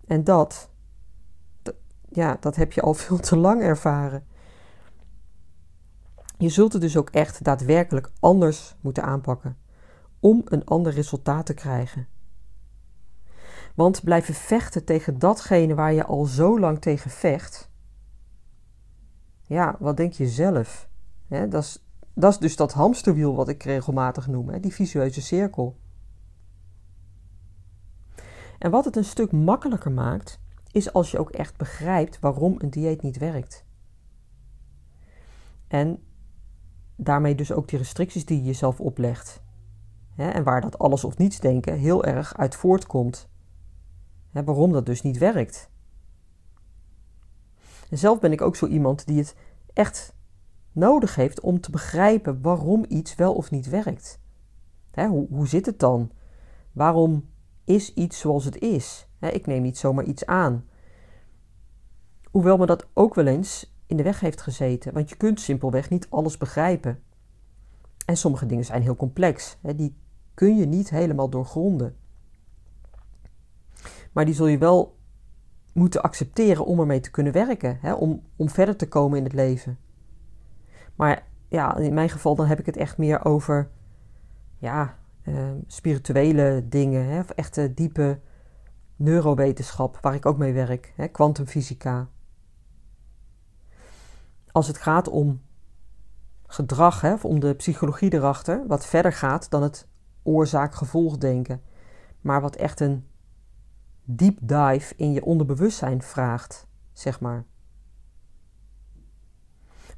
En 0.07 0.25
dat, 0.25 0.71
ja, 2.09 2.37
dat 2.41 2.57
heb 2.57 2.73
je 2.73 2.81
al 2.81 2.95
veel 3.05 3.19
te 3.19 3.37
lang 3.37 3.63
ervaren. 3.63 4.27
Je 6.41 6.49
zult 6.49 6.73
het 6.73 6.83
dus 6.83 6.97
ook 6.97 7.11
echt 7.11 7.45
daadwerkelijk 7.45 8.11
anders 8.21 8.77
moeten 8.81 9.03
aanpakken 9.03 9.57
om 10.21 10.43
een 10.45 10.65
ander 10.65 10.93
resultaat 10.93 11.47
te 11.47 11.55
krijgen. 11.55 12.09
Want 13.75 14.05
blijven 14.05 14.35
vechten 14.35 14.85
tegen 14.85 15.19
datgene 15.19 15.75
waar 15.75 15.93
je 15.93 16.05
al 16.05 16.25
zo 16.25 16.61
lang 16.61 16.81
tegen 16.81 17.11
vecht, 17.11 17.71
ja, 19.43 19.77
wat 19.79 19.97
denk 19.97 20.13
je 20.13 20.29
zelf? 20.29 20.89
dat, 21.29 21.55
is, 21.55 21.85
dat 22.15 22.33
is 22.33 22.39
dus 22.39 22.57
dat 22.57 22.73
hamsterwiel 22.73 23.35
wat 23.35 23.49
ik 23.49 23.63
regelmatig 23.63 24.27
noem, 24.27 24.61
die 24.61 24.75
visueuze 24.75 25.23
cirkel. 25.23 25.77
En 28.59 28.71
wat 28.71 28.85
het 28.85 28.97
een 28.97 29.05
stuk 29.05 29.33
makkelijker 29.33 29.93
maakt, 29.93 30.41
is 30.73 30.93
als 30.93 31.11
je 31.11 31.19
ook 31.19 31.31
echt 31.31 31.57
begrijpt 31.57 32.21
waarom 32.21 32.55
een 32.59 32.71
dieet 32.71 33.03
niet 33.03 33.19
werkt. 33.19 33.65
En 35.69 36.03
daarmee 37.03 37.35
dus 37.35 37.53
ook 37.53 37.69
die 37.69 37.79
restricties 37.79 38.25
die 38.25 38.39
je 38.39 38.45
jezelf 38.45 38.81
oplegt. 38.81 39.43
en 40.17 40.45
waar 40.45 40.61
dat 40.61 40.79
alles 40.79 41.05
of 41.05 41.19
niets 41.19 41.41
denken 41.41 41.79
heel 41.79 42.05
erg 42.05 42.37
uit 42.37 42.55
voortkomt. 42.55 43.29
waarom 44.33 44.73
dat 44.73 44.87
dus 44.87 45.03
niet 45.03 45.19
werkt. 45.19 45.71
En 47.91 47.99
zelf 47.99 48.19
ben 48.19 48.33
ik 48.33 48.41
ook 48.41 48.57
zo 48.57 48.67
iemand 48.67 49.07
die 49.07 49.19
het 49.19 49.37
echt 49.73 50.15
nodig 50.73 51.15
heeft 51.15 51.41
om 51.41 51.61
te 51.61 51.71
begrijpen 51.71 52.43
waarom 52.43 52.85
iets 52.89 53.15
wel 53.15 53.35
of 53.35 53.51
niet 53.51 53.69
werkt. 53.69 54.21
hoe, 54.95 55.27
hoe 55.31 55.49
zit 55.49 55.67
het 55.67 55.79
dan? 55.79 56.11
Waarom 56.73 57.29
is 57.65 57.95
iets 57.95 58.19
zoals 58.19 58.45
het 58.45 58.59
is? 58.59 59.09
ik 59.21 59.47
neem 59.47 59.63
niet 59.63 59.79
zomaar 59.79 60.05
iets 60.05 60.27
aan. 60.27 60.65
Hoewel 62.31 62.57
me 62.57 62.67
dat 62.67 62.89
ook 62.95 63.15
wel 63.15 63.27
eens 63.27 63.75
in 63.91 63.97
de 63.97 64.03
weg 64.03 64.21
heeft 64.21 64.41
gezeten, 64.41 64.93
want 64.93 65.09
je 65.09 65.17
kunt 65.17 65.41
simpelweg 65.41 65.91
niet 65.91 66.07
alles 66.11 66.37
begrijpen. 66.37 67.03
En 68.07 68.17
sommige 68.17 68.47
dingen 68.47 68.65
zijn 68.65 68.83
heel 68.83 68.97
complex, 68.97 69.57
die 69.77 69.97
kun 70.35 70.57
je 70.57 70.67
niet 70.67 70.91
helemaal 70.91 71.29
doorgronden. 71.29 71.97
Maar 74.13 74.25
die 74.25 74.35
zul 74.35 74.47
je 74.47 74.59
wel 74.59 74.97
moeten 75.73 76.03
accepteren 76.03 76.65
om 76.65 76.81
ermee 76.81 77.01
te 77.01 77.11
kunnen 77.11 77.33
werken, 77.33 77.79
hè, 77.81 77.93
om, 77.93 78.23
om 78.37 78.49
verder 78.49 78.77
te 78.77 78.89
komen 78.89 79.19
in 79.19 79.25
het 79.25 79.33
leven. 79.33 79.79
Maar 80.95 81.27
ja, 81.49 81.77
in 81.77 81.95
mijn 81.95 82.09
geval 82.09 82.35
dan 82.35 82.47
heb 82.47 82.59
ik 82.59 82.67
het 82.67 82.77
echt 82.77 82.99
meer 82.99 83.25
over 83.25 83.71
ja, 84.59 84.99
uh, 85.23 85.51
spirituele 85.67 86.65
dingen, 86.69 87.05
hè, 87.05 87.21
of 87.21 87.31
echte 87.31 87.75
diepe 87.75 88.21
neurowetenschap, 88.97 89.99
waar 90.01 90.15
ik 90.15 90.27
ook 90.27 90.39
mee 90.39 90.53
werk, 90.53 90.95
kwantumfysica. 91.13 92.09
Als 94.53 94.67
het 94.67 94.79
gaat 94.79 95.09
om 95.09 95.41
gedrag, 96.47 97.01
hè, 97.01 97.13
of 97.13 97.25
om 97.25 97.41
de 97.41 97.55
psychologie 97.55 98.13
erachter, 98.13 98.67
wat 98.67 98.87
verder 98.87 99.13
gaat 99.13 99.51
dan 99.51 99.63
het 99.63 99.89
oorzaak-gevolg 100.23 101.19
denken, 101.19 101.63
maar 102.21 102.41
wat 102.41 102.57
echt 102.57 102.81
een 102.81 103.07
deep 104.05 104.39
dive 104.43 104.95
in 104.97 105.13
je 105.13 105.25
onderbewustzijn 105.25 106.03
vraagt, 106.03 106.67
zeg 106.93 107.21
maar. 107.21 107.45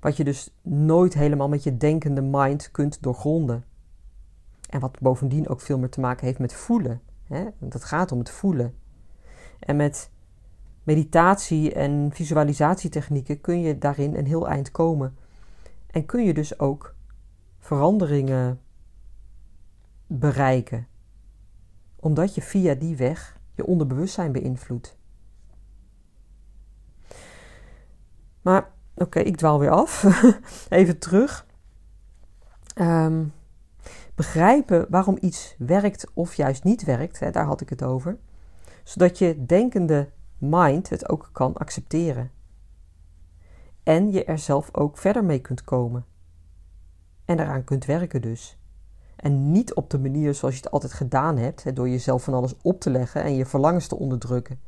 Wat 0.00 0.16
je 0.16 0.24
dus 0.24 0.54
nooit 0.62 1.14
helemaal 1.14 1.48
met 1.48 1.62
je 1.62 1.76
denkende 1.76 2.22
mind 2.22 2.70
kunt 2.70 3.02
doorgronden. 3.02 3.64
En 4.68 4.80
wat 4.80 4.98
bovendien 5.00 5.48
ook 5.48 5.60
veel 5.60 5.78
meer 5.78 5.90
te 5.90 6.00
maken 6.00 6.26
heeft 6.26 6.38
met 6.38 6.52
voelen. 6.52 7.00
Hè? 7.22 7.44
Want 7.58 7.72
het 7.72 7.84
gaat 7.84 8.12
om 8.12 8.18
het 8.18 8.30
voelen. 8.30 8.74
En 9.58 9.76
met 9.76 10.10
meditatie 10.82 11.72
en 11.72 12.10
visualisatietechnieken 12.12 13.40
kun 13.40 13.60
je 13.60 13.78
daarin 13.78 14.16
een 14.16 14.26
heel 14.26 14.48
eind 14.48 14.70
komen. 14.70 15.16
En 15.86 16.06
kun 16.06 16.24
je 16.24 16.34
dus 16.34 16.58
ook 16.58 16.94
veranderingen 17.58 18.60
bereiken. 20.06 20.86
Omdat 21.96 22.34
je 22.34 22.42
via 22.42 22.74
die 22.74 22.96
weg 22.96 23.40
je 23.54 23.66
onderbewustzijn 23.66 24.32
beïnvloedt. 24.32 24.96
Maar 28.42 28.70
oké, 28.94 29.18
ik 29.18 29.36
dwaal 29.36 29.58
weer 29.58 29.70
af. 29.70 30.04
Even 30.68 30.98
terug. 30.98 31.46
Ehm, 32.74 33.24
begrijpen 34.14 34.86
waarom 34.90 35.16
iets 35.20 35.54
werkt 35.58 36.10
of 36.14 36.34
juist 36.34 36.64
niet 36.64 36.84
werkt, 36.84 37.20
hè, 37.20 37.30
daar 37.30 37.44
had 37.44 37.60
ik 37.60 37.68
het 37.68 37.82
over. 37.82 38.18
Zodat 38.84 39.18
je 39.18 39.44
denkende 39.46 40.10
mind 40.42 40.88
het 40.88 41.08
ook 41.08 41.30
kan 41.32 41.54
accepteren. 41.54 42.30
En 43.82 44.10
je 44.10 44.24
er 44.24 44.38
zelf 44.38 44.68
ook 44.72 44.98
verder 44.98 45.24
mee 45.24 45.38
kunt 45.38 45.64
komen. 45.64 46.04
En 47.24 47.40
eraan 47.40 47.64
kunt 47.64 47.84
werken 47.84 48.22
dus. 48.22 48.58
En 49.16 49.52
niet 49.52 49.74
op 49.74 49.90
de 49.90 49.98
manier 49.98 50.34
zoals 50.34 50.54
je 50.54 50.60
het 50.60 50.70
altijd 50.70 50.92
gedaan 50.92 51.36
hebt, 51.36 51.76
door 51.76 51.88
jezelf 51.88 52.24
van 52.24 52.34
alles 52.34 52.54
op 52.62 52.80
te 52.80 52.90
leggen 52.90 53.22
en 53.22 53.34
je 53.34 53.46
verlangens 53.46 53.86
te 53.86 53.98
onderdrukken. 53.98 54.60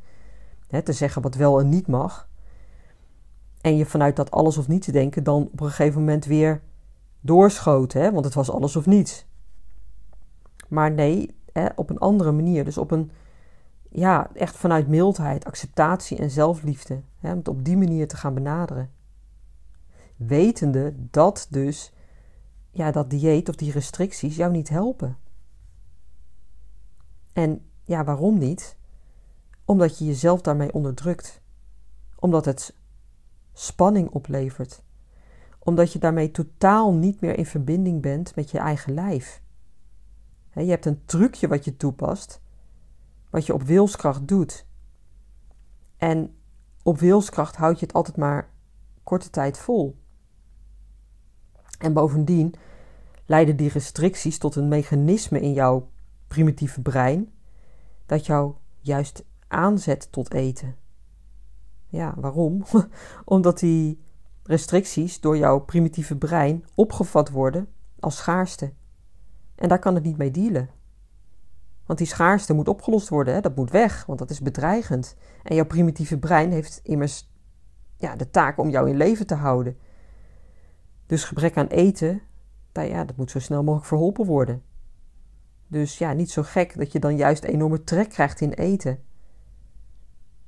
Te 0.83 0.93
zeggen 0.93 1.21
wat 1.21 1.35
wel 1.35 1.59
en 1.59 1.69
niet 1.69 1.87
mag. 1.87 2.29
En 3.61 3.77
je 3.77 3.85
vanuit 3.85 4.15
dat 4.15 4.31
alles 4.31 4.57
of 4.57 4.67
niets 4.67 4.87
denken 4.87 5.23
dan 5.23 5.49
op 5.51 5.59
een 5.59 5.67
gegeven 5.67 5.99
moment 5.99 6.25
weer 6.25 6.61
doorschoten, 7.21 8.01
hè, 8.01 8.11
want 8.11 8.25
het 8.25 8.33
was 8.33 8.51
alles 8.51 8.75
of 8.75 8.85
niets. 8.85 9.25
Maar 10.67 10.91
nee, 10.91 11.35
op 11.75 11.89
een 11.89 11.97
andere 11.97 12.31
manier. 12.31 12.65
Dus 12.65 12.77
op 12.77 12.91
een, 12.91 13.11
ja, 13.89 14.29
echt 14.33 14.55
vanuit 14.55 14.87
mildheid, 14.87 15.45
acceptatie 15.45 16.17
en 16.17 16.31
zelfliefde. 16.31 17.01
Hè, 17.19 17.31
om 17.31 17.37
het 17.37 17.47
op 17.47 17.65
die 17.65 17.77
manier 17.77 18.07
te 18.07 18.17
gaan 18.17 18.33
benaderen. 18.33 18.91
Wetende 20.15 20.93
dat 21.11 21.47
dus 21.49 21.93
ja, 22.71 22.91
dat 22.91 23.09
dieet 23.09 23.49
of 23.49 23.55
die 23.55 23.71
restricties 23.71 24.35
jou 24.35 24.51
niet 24.51 24.69
helpen. 24.69 25.17
En 27.33 27.65
ja, 27.83 28.03
waarom 28.03 28.37
niet? 28.37 28.77
Omdat 29.65 29.97
je 29.97 30.05
jezelf 30.05 30.41
daarmee 30.41 30.73
onderdrukt. 30.73 31.41
Omdat 32.15 32.45
het 32.45 32.75
spanning 33.53 34.09
oplevert. 34.09 34.83
Omdat 35.59 35.93
je 35.93 35.99
daarmee 35.99 36.31
totaal 36.31 36.93
niet 36.93 37.21
meer 37.21 37.37
in 37.37 37.45
verbinding 37.45 38.01
bent 38.01 38.35
met 38.35 38.51
je 38.51 38.57
eigen 38.57 38.93
lijf. 38.93 39.41
je 40.53 40.61
hebt 40.61 40.85
een 40.85 41.05
trucje 41.05 41.47
wat 41.47 41.65
je 41.65 41.77
toepast, 41.77 42.41
wat 43.35 43.45
je 43.45 43.53
op 43.53 43.63
wilskracht 43.63 44.27
doet. 44.27 44.65
En 45.97 46.35
op 46.83 46.99
wilskracht 46.99 47.55
houd 47.55 47.79
je 47.79 47.85
het 47.85 47.95
altijd 47.95 48.17
maar 48.17 48.49
korte 49.03 49.29
tijd 49.29 49.57
vol. 49.57 49.95
En 51.79 51.93
bovendien 51.93 52.53
leiden 53.25 53.55
die 53.55 53.69
restricties 53.69 54.37
tot 54.37 54.55
een 54.55 54.67
mechanisme 54.67 55.41
in 55.41 55.53
jouw 55.53 55.89
primitieve 56.27 56.81
brein 56.81 57.31
dat 58.05 58.25
jou 58.25 58.55
juist 58.79 59.23
aanzet 59.47 60.11
tot 60.11 60.33
eten. 60.33 60.75
Ja, 61.87 62.13
waarom? 62.17 62.63
Omdat 63.25 63.59
die 63.59 64.01
restricties 64.43 65.19
door 65.19 65.37
jouw 65.37 65.59
primitieve 65.59 66.17
brein 66.17 66.65
opgevat 66.75 67.29
worden 67.29 67.67
als 67.99 68.17
schaarste. 68.17 68.73
En 69.55 69.69
daar 69.69 69.79
kan 69.79 69.95
het 69.95 70.03
niet 70.03 70.17
mee 70.17 70.31
dealen. 70.31 70.69
Want 71.85 71.99
die 71.99 72.07
schaarste 72.07 72.53
moet 72.53 72.67
opgelost 72.67 73.09
worden, 73.09 73.33
hè? 73.33 73.41
dat 73.41 73.55
moet 73.55 73.71
weg, 73.71 74.05
want 74.05 74.19
dat 74.19 74.29
is 74.29 74.41
bedreigend. 74.41 75.15
En 75.43 75.55
jouw 75.55 75.65
primitieve 75.65 76.17
brein 76.17 76.51
heeft 76.51 76.79
immers 76.83 77.33
ja, 77.97 78.15
de 78.15 78.29
taak 78.29 78.57
om 78.57 78.69
jou 78.69 78.89
in 78.89 78.97
leven 78.97 79.27
te 79.27 79.35
houden. 79.35 79.77
Dus 81.05 81.23
gebrek 81.23 81.57
aan 81.57 81.67
eten, 81.67 82.21
nou 82.73 82.87
ja, 82.87 83.03
dat 83.03 83.17
moet 83.17 83.31
zo 83.31 83.39
snel 83.39 83.63
mogelijk 83.63 83.87
verholpen 83.87 84.25
worden. 84.25 84.61
Dus 85.67 85.97
ja, 85.97 86.13
niet 86.13 86.31
zo 86.31 86.43
gek 86.43 86.77
dat 86.77 86.91
je 86.91 86.99
dan 86.99 87.15
juist 87.15 87.43
enorme 87.43 87.83
trek 87.83 88.09
krijgt 88.09 88.41
in 88.41 88.51
eten. 88.51 88.99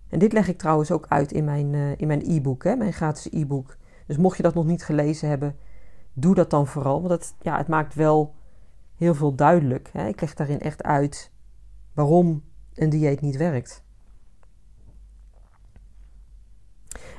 En 0.10 0.20
dit 0.20 0.34
leg 0.34 0.48
ik 0.48 0.58
trouwens 0.58 0.92
ook 0.92 1.06
uit 1.10 1.32
in 1.32 1.44
mijn, 1.44 1.74
uh, 1.74 1.98
in 1.98 2.08
mijn 2.08 2.22
e-book, 2.26 2.64
hè, 2.64 2.76
mijn 2.76 2.94
gratis 2.94 3.32
e-book. 3.32 3.78
Dus 4.08 4.18
mocht 4.18 4.38
je 4.38 4.44
dat 4.44 4.54
nog 4.54 4.66
niet 4.66 4.84
gelezen 4.84 5.30
hebben, 5.30 5.56
doe 6.14 6.36
dat 6.36 6.50
dan 6.50 6.68
vooral. 6.68 7.02
Want 7.02 7.36
ja, 7.42 7.58
het 7.58 7.68
maakt 7.68 7.94
wel 7.96 8.36
heel 8.98 9.16
veel 9.16 9.36
duidelijk. 9.36 9.90
Hè. 9.94 10.08
Ik 10.08 10.22
leg 10.22 10.34
daarin 10.34 10.60
echt 10.60 10.84
uit 10.84 11.32
waarom 11.94 12.44
een 12.74 12.90
dieet 12.90 13.22
niet 13.22 13.38
werkt. 13.38 13.84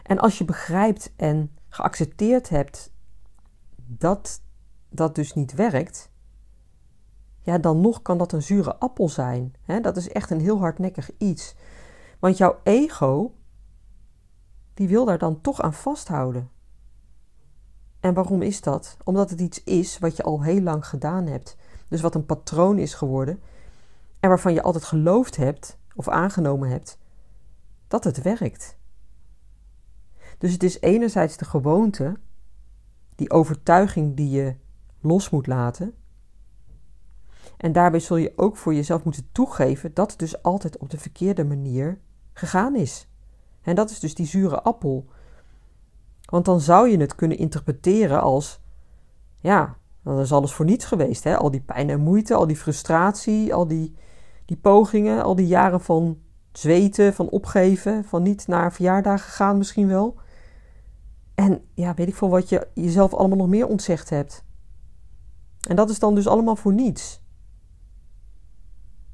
En 0.02 0.18
als 0.18 0.38
je 0.38 0.44
begrijpt 0.44 1.12
en 1.16 1.56
geaccepteerd 1.68 2.48
hebt 2.48 2.92
dat 3.76 4.42
dat 4.88 5.14
dus 5.14 5.34
niet 5.34 5.54
werkt, 5.54 6.10
ja, 7.40 7.58
dan 7.58 7.80
nog 7.80 8.02
kan 8.02 8.18
dat 8.18 8.32
een 8.32 8.42
zure 8.42 8.76
appel 8.76 9.08
zijn. 9.08 9.54
Hè? 9.62 9.80
Dat 9.80 9.96
is 9.96 10.08
echt 10.08 10.30
een 10.30 10.40
heel 10.40 10.58
hardnekkig 10.58 11.10
iets. 11.18 11.54
Want 12.18 12.36
jouw 12.36 12.60
ego, 12.62 13.34
die 14.74 14.88
wil 14.88 15.04
daar 15.04 15.18
dan 15.18 15.40
toch 15.40 15.60
aan 15.60 15.74
vasthouden. 15.74 16.50
En 18.00 18.14
waarom 18.14 18.42
is 18.42 18.60
dat? 18.60 18.96
Omdat 19.04 19.30
het 19.30 19.40
iets 19.40 19.64
is 19.64 19.98
wat 19.98 20.16
je 20.16 20.22
al 20.22 20.42
heel 20.42 20.60
lang 20.60 20.86
gedaan 20.86 21.26
hebt. 21.26 21.56
Dus 21.88 22.01
wat 22.01 22.14
een 22.14 22.27
patroon 22.27 22.79
is 22.79 22.94
geworden. 22.94 23.40
En 24.20 24.29
waarvan 24.29 24.53
je 24.53 24.62
altijd 24.62 24.85
geloofd 24.85 25.37
hebt 25.37 25.79
of 25.94 26.09
aangenomen 26.09 26.68
hebt 26.68 26.98
dat 27.88 28.05
het 28.05 28.22
werkt. 28.22 28.77
Dus 30.38 30.53
het 30.53 30.62
is 30.62 30.81
enerzijds 30.81 31.37
de 31.37 31.44
gewoonte, 31.44 32.16
die 33.14 33.31
overtuiging 33.31 34.16
die 34.16 34.31
je 34.31 34.55
los 35.01 35.31
moet 35.31 35.46
laten. 35.46 35.94
En 37.57 37.72
daarbij 37.72 38.01
zul 38.01 38.16
je 38.16 38.33
ook 38.37 38.57
voor 38.57 38.74
jezelf 38.74 39.05
moeten 39.05 39.29
toegeven 39.33 39.94
dat 39.94 40.11
het 40.11 40.18
dus 40.18 40.42
altijd 40.42 40.79
op 40.79 40.90
de 40.90 40.98
verkeerde 40.98 41.44
manier 41.44 42.01
gegaan 42.33 42.77
is. 42.77 43.09
En 43.62 43.74
dat 43.74 43.90
is 43.90 44.01
dus 44.01 44.14
die 44.14 44.27
zure 44.27 44.62
appel. 44.62 45.07
Want 46.24 46.44
dan 46.44 46.61
zou 46.61 46.88
je 46.88 46.96
het 46.96 47.14
kunnen 47.14 47.38
interpreteren 47.38 48.20
als: 48.20 48.61
ja, 49.40 49.77
dan 50.08 50.20
is 50.20 50.32
alles 50.32 50.52
voor 50.52 50.64
niets 50.64 50.84
geweest. 50.84 51.24
Hè? 51.24 51.36
Al 51.36 51.50
die 51.50 51.60
pijn 51.60 51.90
en 51.90 52.00
moeite, 52.00 52.34
al 52.34 52.46
die 52.46 52.56
frustratie, 52.56 53.54
al 53.54 53.66
die, 53.66 53.94
die 54.44 54.56
pogingen, 54.56 55.22
al 55.22 55.34
die 55.34 55.46
jaren 55.46 55.80
van 55.80 56.18
zweten, 56.52 57.14
van 57.14 57.28
opgeven, 57.28 58.04
van 58.04 58.22
niet 58.22 58.46
naar 58.46 58.72
verjaardagen 58.72 59.32
gaan 59.32 59.58
misschien 59.58 59.88
wel. 59.88 60.16
En 61.34 61.64
ja, 61.74 61.94
weet 61.94 62.08
ik 62.08 62.14
veel 62.14 62.28
wat 62.28 62.48
je 62.48 62.68
jezelf 62.74 63.14
allemaal 63.14 63.38
nog 63.38 63.48
meer 63.48 63.66
ontzegd 63.66 64.10
hebt. 64.10 64.44
En 65.68 65.76
dat 65.76 65.90
is 65.90 65.98
dan 65.98 66.14
dus 66.14 66.26
allemaal 66.26 66.56
voor 66.56 66.72
niets. 66.72 67.22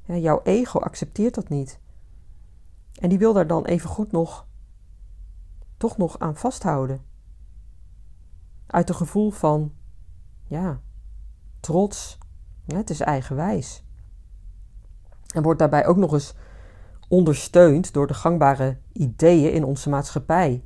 Jouw 0.07 0.41
ego 0.43 0.79
accepteert 0.79 1.35
dat 1.35 1.49
niet. 1.49 1.81
En 3.01 3.09
die 3.09 3.19
wil 3.19 3.33
daar 3.33 3.47
dan 3.47 3.65
even 3.65 3.89
goed 3.89 4.13
nog, 4.13 4.47
toch 5.77 5.97
nog 5.97 6.19
aan 6.19 6.37
vasthouden. 6.37 7.05
Uit 8.67 8.89
een 8.89 8.95
gevoel 8.95 9.31
van, 9.31 9.73
ja, 10.45 10.81
trots. 11.65 12.19
Het 12.67 12.91
is 12.91 13.01
eigenwijs. 13.01 13.85
En 15.35 15.43
wordt 15.43 15.59
daarbij 15.59 15.87
ook 15.87 15.97
nog 15.97 16.13
eens 16.13 16.35
ondersteund 17.09 17.93
door 17.93 18.07
de 18.07 18.15
gangbare 18.15 18.79
ideeën 18.93 19.53
in 19.53 19.65
onze 19.65 19.89
maatschappij. 19.89 20.65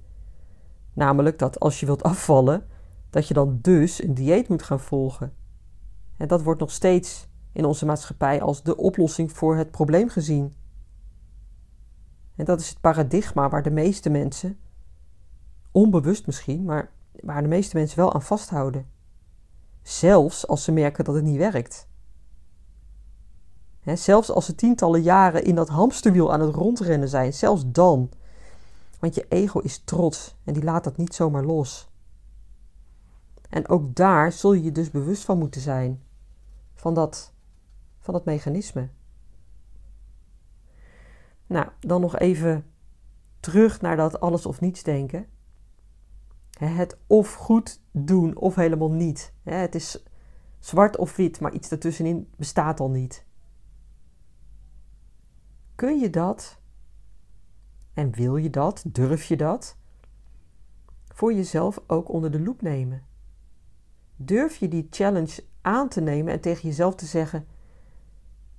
Namelijk 0.92 1.38
dat 1.38 1.60
als 1.60 1.80
je 1.80 1.86
wilt 1.86 2.02
afvallen, 2.02 2.66
dat 3.10 3.28
je 3.28 3.34
dan 3.34 3.58
dus 3.62 4.02
een 4.02 4.14
dieet 4.14 4.48
moet 4.48 4.62
gaan 4.62 4.80
volgen. 4.80 5.32
En 6.16 6.28
dat 6.28 6.42
wordt 6.42 6.60
nog 6.60 6.70
steeds 6.70 7.28
in 7.52 7.64
onze 7.64 7.86
maatschappij 7.86 8.42
als 8.42 8.62
de 8.62 8.76
oplossing 8.76 9.32
voor 9.32 9.56
het 9.56 9.70
probleem 9.70 10.08
gezien. 10.08 10.56
En 12.36 12.44
dat 12.44 12.60
is 12.60 12.68
het 12.68 12.80
paradigma 12.80 13.48
waar 13.48 13.62
de 13.62 13.70
meeste 13.70 14.10
mensen, 14.10 14.58
onbewust 15.70 16.26
misschien, 16.26 16.64
maar 16.64 16.90
waar 17.20 17.42
de 17.42 17.48
meeste 17.48 17.76
mensen 17.76 17.98
wel 17.98 18.14
aan 18.14 18.22
vasthouden. 18.22 18.97
Zelfs 19.88 20.46
als 20.46 20.64
ze 20.64 20.72
merken 20.72 21.04
dat 21.04 21.14
het 21.14 21.24
niet 21.24 21.36
werkt. 21.36 21.88
zelfs 23.84 24.30
als 24.30 24.46
ze 24.46 24.54
tientallen 24.54 25.02
jaren 25.02 25.44
in 25.44 25.54
dat 25.54 25.68
hamsterwiel 25.68 26.32
aan 26.32 26.40
het 26.40 26.54
rondrennen 26.54 27.08
zijn, 27.08 27.32
zelfs 27.32 27.62
dan. 27.66 28.10
Want 28.98 29.14
je 29.14 29.26
ego 29.28 29.58
is 29.58 29.78
trots 29.84 30.36
en 30.44 30.52
die 30.52 30.62
laat 30.62 30.84
dat 30.84 30.96
niet 30.96 31.14
zomaar 31.14 31.44
los. 31.44 31.88
En 33.50 33.68
ook 33.68 33.94
daar 33.94 34.32
zul 34.32 34.52
je 34.52 34.62
je 34.62 34.72
dus 34.72 34.90
bewust 34.90 35.24
van 35.24 35.38
moeten 35.38 35.60
zijn 35.60 36.02
van 36.74 36.94
dat, 36.94 37.32
van 37.98 38.14
dat 38.14 38.24
mechanisme. 38.24 38.88
Nou, 41.46 41.68
dan 41.80 42.00
nog 42.00 42.18
even 42.18 42.66
terug 43.40 43.80
naar 43.80 43.96
dat 43.96 44.20
alles 44.20 44.46
of 44.46 44.60
niets 44.60 44.82
denken. 44.82 45.26
Het 46.58 46.98
of 47.06 47.34
goed 47.34 47.80
doen 47.90 48.36
of 48.36 48.54
helemaal 48.54 48.90
niet. 48.90 49.32
Het 49.42 49.74
is 49.74 50.04
zwart 50.58 50.96
of 50.96 51.16
wit, 51.16 51.40
maar 51.40 51.52
iets 51.52 51.70
ertussenin 51.70 52.28
bestaat 52.36 52.80
al 52.80 52.90
niet. 52.90 53.26
Kun 55.74 55.98
je 55.98 56.10
dat 56.10 56.60
en 57.92 58.10
wil 58.10 58.36
je 58.36 58.50
dat, 58.50 58.84
durf 58.86 59.24
je 59.24 59.36
dat, 59.36 59.76
voor 61.08 61.32
jezelf 61.32 61.80
ook 61.86 62.08
onder 62.08 62.30
de 62.30 62.40
loep 62.40 62.62
nemen? 62.62 63.02
Durf 64.16 64.56
je 64.56 64.68
die 64.68 64.86
challenge 64.90 65.44
aan 65.60 65.88
te 65.88 66.00
nemen 66.00 66.32
en 66.32 66.40
tegen 66.40 66.68
jezelf 66.68 66.94
te 66.94 67.06
zeggen: 67.06 67.46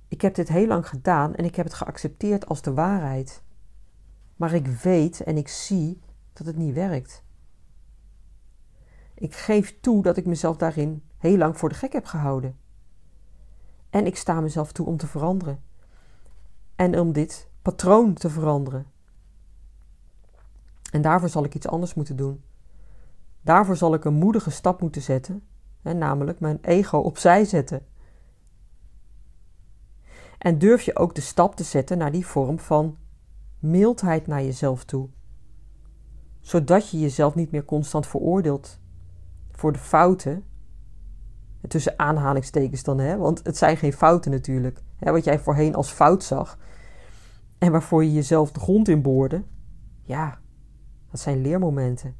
Ik 0.08 0.20
heb 0.20 0.34
dit 0.34 0.48
heel 0.48 0.66
lang 0.66 0.88
gedaan 0.88 1.34
en 1.34 1.44
ik 1.44 1.54
heb 1.54 1.64
het 1.64 1.74
geaccepteerd 1.74 2.46
als 2.46 2.62
de 2.62 2.74
waarheid. 2.74 3.42
Maar 4.36 4.52
ik 4.52 4.66
weet 4.66 5.20
en 5.20 5.36
ik 5.36 5.48
zie 5.48 6.00
dat 6.32 6.46
het 6.46 6.56
niet 6.56 6.74
werkt. 6.74 7.24
Ik 9.20 9.34
geef 9.34 9.80
toe 9.80 10.02
dat 10.02 10.16
ik 10.16 10.26
mezelf 10.26 10.56
daarin 10.56 11.02
heel 11.18 11.36
lang 11.36 11.58
voor 11.58 11.68
de 11.68 11.74
gek 11.74 11.92
heb 11.92 12.04
gehouden. 12.04 12.56
En 13.90 14.06
ik 14.06 14.16
sta 14.16 14.40
mezelf 14.40 14.72
toe 14.72 14.86
om 14.86 14.96
te 14.96 15.06
veranderen. 15.06 15.62
En 16.76 16.98
om 16.98 17.12
dit 17.12 17.48
patroon 17.62 18.14
te 18.14 18.30
veranderen. 18.30 18.86
En 20.92 21.02
daarvoor 21.02 21.28
zal 21.28 21.44
ik 21.44 21.54
iets 21.54 21.66
anders 21.66 21.94
moeten 21.94 22.16
doen. 22.16 22.42
Daarvoor 23.40 23.76
zal 23.76 23.94
ik 23.94 24.04
een 24.04 24.14
moedige 24.14 24.50
stap 24.50 24.80
moeten 24.80 25.02
zetten, 25.02 25.42
hè, 25.82 25.92
namelijk 25.92 26.40
mijn 26.40 26.58
ego 26.60 26.98
opzij 26.98 27.44
zetten. 27.44 27.86
En 30.38 30.58
durf 30.58 30.82
je 30.82 30.96
ook 30.96 31.14
de 31.14 31.20
stap 31.20 31.56
te 31.56 31.64
zetten 31.64 31.98
naar 31.98 32.12
die 32.12 32.26
vorm 32.26 32.58
van 32.58 32.96
mildheid 33.58 34.26
naar 34.26 34.42
jezelf 34.42 34.84
toe. 34.84 35.08
Zodat 36.40 36.90
je 36.90 36.98
jezelf 36.98 37.34
niet 37.34 37.50
meer 37.50 37.64
constant 37.64 38.06
veroordeelt 38.06 38.80
voor 39.60 39.72
de 39.72 39.78
fouten. 39.78 40.44
Tussen 41.68 41.98
aanhalingstekens 41.98 42.82
dan, 42.82 42.98
hè? 42.98 43.16
want 43.16 43.40
het 43.44 43.56
zijn 43.56 43.76
geen 43.76 43.92
fouten 43.92 44.30
natuurlijk. 44.30 44.82
Hè, 44.96 45.12
wat 45.12 45.24
jij 45.24 45.38
voorheen 45.38 45.74
als 45.74 45.90
fout 45.90 46.24
zag 46.24 46.58
en 47.58 47.72
waarvoor 47.72 48.04
je 48.04 48.12
jezelf 48.12 48.52
de 48.52 48.60
grond 48.60 48.88
in 48.88 49.02
boorde. 49.02 49.44
Ja, 50.02 50.38
dat 51.10 51.20
zijn 51.20 51.40
leermomenten. 51.40 52.16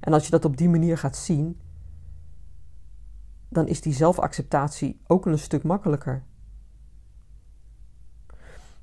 En 0.00 0.12
als 0.12 0.24
je 0.24 0.30
dat 0.30 0.44
op 0.44 0.56
die 0.56 0.68
manier 0.68 0.98
gaat 0.98 1.16
zien, 1.16 1.60
dan 3.48 3.66
is 3.66 3.80
die 3.80 3.92
zelfacceptatie 3.92 5.00
ook 5.06 5.26
een 5.26 5.38
stuk 5.38 5.62
makkelijker. 5.62 6.22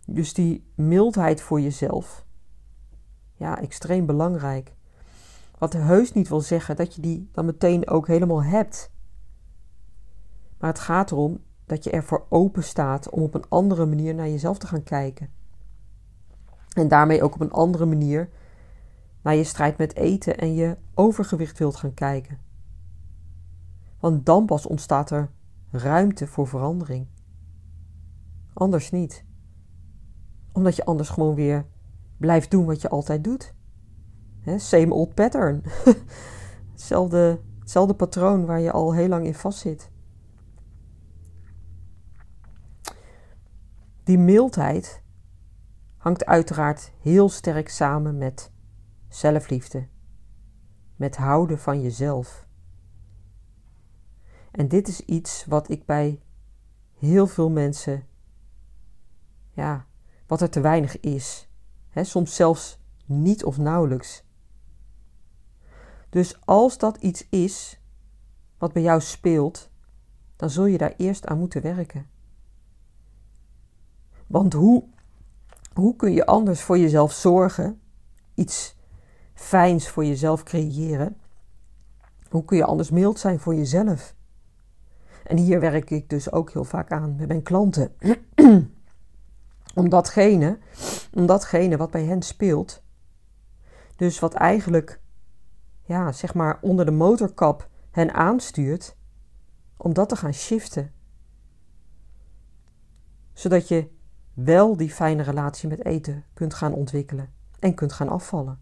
Dus 0.06 0.34
die 0.34 0.72
mildheid 0.76 1.42
voor 1.42 1.62
jezelf, 1.62 2.26
ja, 3.34 3.62
extreem 3.62 4.06
belangrijk. 4.06 4.77
Wat 5.58 5.74
heus 5.74 6.14
niet 6.14 6.28
wil 6.28 6.42
zeggen 6.42 6.76
dat 6.76 6.96
je 6.96 7.02
die 7.02 7.30
dan 7.32 7.46
meteen 7.46 7.88
ook 7.88 8.08
helemaal 8.08 8.44
hebt. 8.44 8.92
Maar 10.58 10.70
het 10.70 10.80
gaat 10.80 11.12
erom 11.12 11.40
dat 11.66 11.84
je 11.84 11.90
ervoor 11.90 12.26
open 12.30 12.64
staat 12.64 13.10
om 13.10 13.22
op 13.22 13.34
een 13.34 13.50
andere 13.50 13.86
manier 13.86 14.16
naar 14.16 14.30
jezelf 14.30 14.58
te 14.58 14.68
gaan 14.68 14.84
kijken. 14.84 15.30
En 16.74 16.88
daarmee 16.88 17.24
ook 17.24 17.34
op 17.34 17.42
een 17.42 17.52
andere 17.52 17.86
manier 17.86 18.30
naar 19.22 19.36
je 19.36 19.44
strijd 19.44 19.78
met 19.78 19.96
eten 19.96 20.38
en 20.38 20.54
je 20.54 20.78
overgewicht 20.94 21.58
wilt 21.58 21.76
gaan 21.76 21.94
kijken. 21.94 22.40
Want 24.00 24.26
dan 24.26 24.46
pas 24.46 24.66
ontstaat 24.66 25.12
er 25.12 25.30
ruimte 25.72 26.28
voor 26.28 26.48
verandering. 26.48 27.08
Anders 28.54 28.92
niet. 28.92 29.26
Omdat 30.52 30.76
je 30.76 30.86
anders 30.86 31.10
gewoon 31.10 31.36
weer 31.36 31.66
blijft 32.18 32.52
doen 32.52 32.66
wat 32.66 32.82
je 32.82 32.90
altijd 32.90 33.24
doet. 33.24 33.56
Same 34.56 34.94
old 34.94 35.14
pattern. 35.14 35.64
hetzelfde, 36.72 37.94
patroon 37.96 38.46
waar 38.46 38.60
je 38.60 38.72
al 38.72 38.94
heel 38.94 39.08
lang 39.08 39.26
in 39.26 39.36
vastzit. 39.36 39.90
Die 44.04 44.18
mildheid 44.18 45.02
hangt 45.98 46.26
uiteraard 46.26 46.92
heel 47.02 47.30
sterk 47.30 47.70
samen 47.70 48.18
met 48.18 48.52
zelfliefde, 49.10 49.88
met 50.96 51.16
houden 51.16 51.60
van 51.60 51.82
jezelf. 51.82 52.48
En 54.52 54.68
dit 54.68 54.88
is 54.88 55.02
iets 55.02 55.46
wat 55.46 55.70
ik 55.70 55.86
bij 55.86 56.22
heel 56.94 57.28
veel 57.28 57.50
mensen, 57.50 58.04
ja, 59.52 59.86
wat 60.28 60.42
er 60.42 60.50
te 60.50 60.62
weinig 60.62 61.00
is. 61.00 61.50
He, 61.90 62.04
soms 62.04 62.36
zelfs 62.36 62.80
niet 63.06 63.44
of 63.44 63.58
nauwelijks. 63.58 64.27
Dus 66.10 66.38
als 66.46 66.78
dat 66.78 66.98
iets 66.98 67.28
is 67.30 67.80
wat 68.58 68.74
bij 68.74 68.82
jou 68.82 69.02
speelt, 69.02 69.70
dan 70.36 70.50
zul 70.50 70.66
je 70.66 70.78
daar 70.78 70.94
eerst 70.98 71.26
aan 71.26 71.40
moeten 71.40 71.62
werken. 71.62 72.10
Want 74.28 74.54
hoe, 74.54 74.84
hoe 75.74 75.96
kun 75.96 76.14
je 76.14 76.26
anders 76.26 76.62
voor 76.62 76.78
jezelf 76.78 77.14
zorgen, 77.14 77.82
iets 78.34 78.76
fijns 79.34 79.90
voor 79.90 80.06
jezelf 80.06 80.44
creëren? 80.44 81.18
Hoe 82.30 82.46
kun 82.46 82.58
je 82.58 82.66
anders 82.66 82.90
mild 82.90 83.20
zijn 83.20 83.40
voor 83.40 83.56
jezelf? 83.56 84.16
En 85.24 85.38
hier 85.38 85.60
werk 85.60 85.90
ik 85.90 86.10
dus 86.10 86.32
ook 86.32 86.52
heel 86.52 86.64
vaak 86.64 86.92
aan 86.92 87.16
met 87.16 87.28
mijn 87.28 87.44
klanten. 87.44 87.96
om, 89.76 89.90
datgene, 89.90 90.58
om 91.14 91.26
datgene 91.26 91.78
wat 91.78 91.92
bij 91.92 92.04
hen 92.04 92.22
speelt, 92.22 92.82
dus 93.96 94.20
wat 94.20 94.34
eigenlijk, 94.34 95.00
ja, 95.88 96.12
zeg 96.12 96.34
maar 96.34 96.58
onder 96.62 96.86
de 96.86 96.92
motorkap 96.92 97.70
hen 97.92 98.14
aanstuurt, 98.14 98.96
om 99.78 99.94
dat 99.94 100.10
te 100.10 100.16
gaan 100.16 100.34
shiften. 100.34 100.92
Zodat 103.34 103.68
je 103.68 103.90
wel 104.34 104.78
die 104.78 104.90
fijne 104.90 105.24
relatie 105.24 105.70
met 105.70 105.86
eten 105.86 106.26
kunt 106.34 106.54
gaan 106.54 106.74
ontwikkelen 106.74 107.34
en 107.60 107.74
kunt 107.74 107.94
gaan 107.94 108.10
afvallen. 108.10 108.60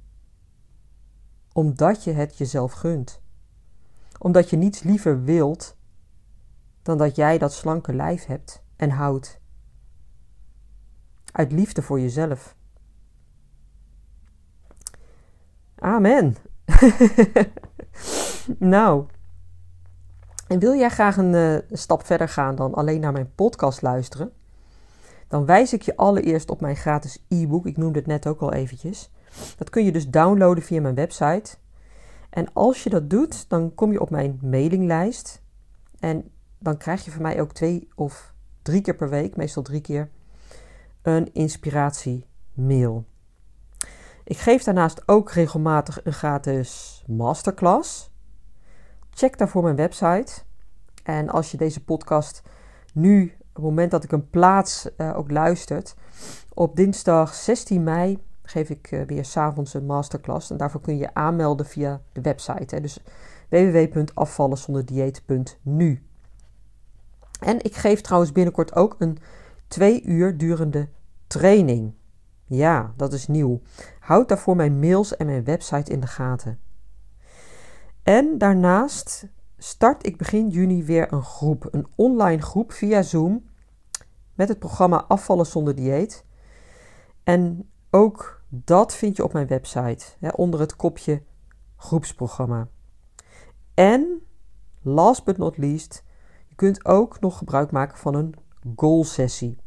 Omdat 1.53 2.03
je 2.03 2.11
het 2.11 2.37
jezelf 2.37 2.71
gunt. 2.71 3.21
Omdat 4.19 4.49
je 4.49 4.57
niets 4.57 4.83
liever 4.83 5.23
wilt 5.23 5.77
dan 6.81 6.97
dat 6.97 7.15
jij 7.15 7.37
dat 7.37 7.53
slanke 7.53 7.93
lijf 7.93 8.25
hebt 8.25 8.63
en 8.75 8.89
houdt. 8.89 9.39
Uit 11.31 11.51
liefde 11.51 11.81
voor 11.81 11.99
jezelf. 11.99 12.55
Amen. 15.75 16.35
nou, 18.75 19.05
en 20.47 20.59
wil 20.59 20.75
jij 20.75 20.89
graag 20.89 21.17
een 21.17 21.33
uh, 21.33 21.57
stap 21.69 22.05
verder 22.05 22.29
gaan 22.29 22.55
dan 22.55 22.73
alleen 22.73 22.99
naar 22.99 23.11
mijn 23.11 23.31
podcast 23.35 23.81
luisteren? 23.81 24.31
dan 25.27 25.45
wijs 25.45 25.73
ik 25.73 25.81
je 25.81 25.97
allereerst 25.97 26.49
op 26.49 26.61
mijn 26.61 26.75
gratis 26.75 27.25
e-book. 27.27 27.65
Ik 27.65 27.77
noemde 27.77 27.99
het 27.99 28.07
net 28.07 28.27
ook 28.27 28.41
al 28.41 28.53
eventjes. 28.53 29.11
Dat 29.57 29.69
kun 29.69 29.85
je 29.85 29.91
dus 29.91 30.09
downloaden 30.09 30.63
via 30.63 30.81
mijn 30.81 30.95
website. 30.95 31.55
En 32.29 32.53
als 32.53 32.83
je 32.83 32.89
dat 32.89 33.09
doet, 33.09 33.49
dan 33.49 33.75
kom 33.75 33.91
je 33.91 34.01
op 34.01 34.09
mijn 34.09 34.39
mailinglijst. 34.41 35.41
En 35.99 36.31
dan 36.59 36.77
krijg 36.77 37.05
je 37.05 37.11
van 37.11 37.21
mij 37.21 37.41
ook 37.41 37.53
twee 37.53 37.87
of 37.95 38.33
drie 38.61 38.81
keer 38.81 38.95
per 38.95 39.09
week, 39.09 39.35
meestal 39.35 39.63
drie 39.63 39.81
keer, 39.81 40.09
een 41.01 41.33
inspiratie-mail. 41.33 43.05
Ik 44.25 44.37
geef 44.37 44.63
daarnaast 44.63 45.07
ook 45.07 45.31
regelmatig 45.31 45.99
een 46.03 46.13
gratis 46.13 47.03
masterclass. 47.07 48.11
Check 49.09 49.37
daarvoor 49.37 49.63
mijn 49.63 49.75
website. 49.75 50.33
En 51.03 51.29
als 51.29 51.51
je 51.51 51.57
deze 51.57 51.83
podcast 51.83 52.41
nu 52.93 53.23
op 53.23 53.29
het 53.53 53.63
moment 53.63 53.91
dat 53.91 54.03
ik 54.03 54.11
een 54.11 54.29
plaats 54.29 54.89
uh, 54.97 55.17
ook 55.17 55.31
luistert. 55.31 55.95
Op 56.53 56.75
dinsdag 56.75 57.33
16 57.33 57.83
mei 57.83 58.23
geef 58.43 58.69
ik 58.69 58.91
uh, 58.91 59.01
weer 59.07 59.25
s'avonds 59.25 59.73
een 59.73 59.85
masterclass. 59.85 60.51
En 60.51 60.57
daarvoor 60.57 60.81
kun 60.81 60.93
je 60.93 60.99
je 60.99 61.13
aanmelden 61.13 61.65
via 61.65 62.01
de 62.11 62.21
website. 62.21 62.75
Hè. 62.75 62.81
Dus 62.81 62.99
www.afvallenzonderdieet.nu 63.49 66.03
En 67.39 67.63
ik 67.63 67.75
geef 67.75 68.01
trouwens 68.01 68.31
binnenkort 68.31 68.75
ook 68.75 68.95
een 68.99 69.17
twee 69.67 70.03
uur 70.03 70.37
durende 70.37 70.89
training. 71.27 71.93
Ja, 72.45 72.93
dat 72.97 73.13
is 73.13 73.27
nieuw. 73.27 73.61
Houd 73.99 74.27
daarvoor 74.27 74.55
mijn 74.55 74.79
mails 74.79 75.17
en 75.17 75.25
mijn 75.25 75.43
website 75.43 75.91
in 75.91 75.99
de 75.99 76.07
gaten. 76.07 76.59
En 78.03 78.37
daarnaast 78.37 79.27
start 79.57 80.05
ik 80.05 80.17
begin 80.17 80.49
juni 80.49 80.83
weer 80.83 81.13
een 81.13 81.23
groep, 81.23 81.67
een 81.71 81.87
online 81.95 82.41
groep 82.41 82.71
via 82.71 83.01
Zoom 83.01 83.45
met 84.33 84.49
het 84.49 84.59
programma 84.59 85.05
Afvallen 85.07 85.45
zonder 85.45 85.75
dieet. 85.75 86.25
En 87.23 87.69
ook 87.89 88.43
dat 88.49 88.95
vind 88.95 89.15
je 89.15 89.23
op 89.23 89.33
mijn 89.33 89.47
website 89.47 90.05
hè, 90.19 90.29
onder 90.29 90.59
het 90.59 90.75
kopje 90.75 91.23
groepsprogramma. 91.75 92.67
En 93.73 94.21
last 94.81 95.23
but 95.23 95.37
not 95.37 95.57
least, 95.57 96.03
je 96.47 96.55
kunt 96.55 96.85
ook 96.85 97.19
nog 97.19 97.37
gebruik 97.37 97.71
maken 97.71 97.97
van 97.97 98.15
een 98.15 98.35
goal 98.75 99.03
sessie. 99.03 99.57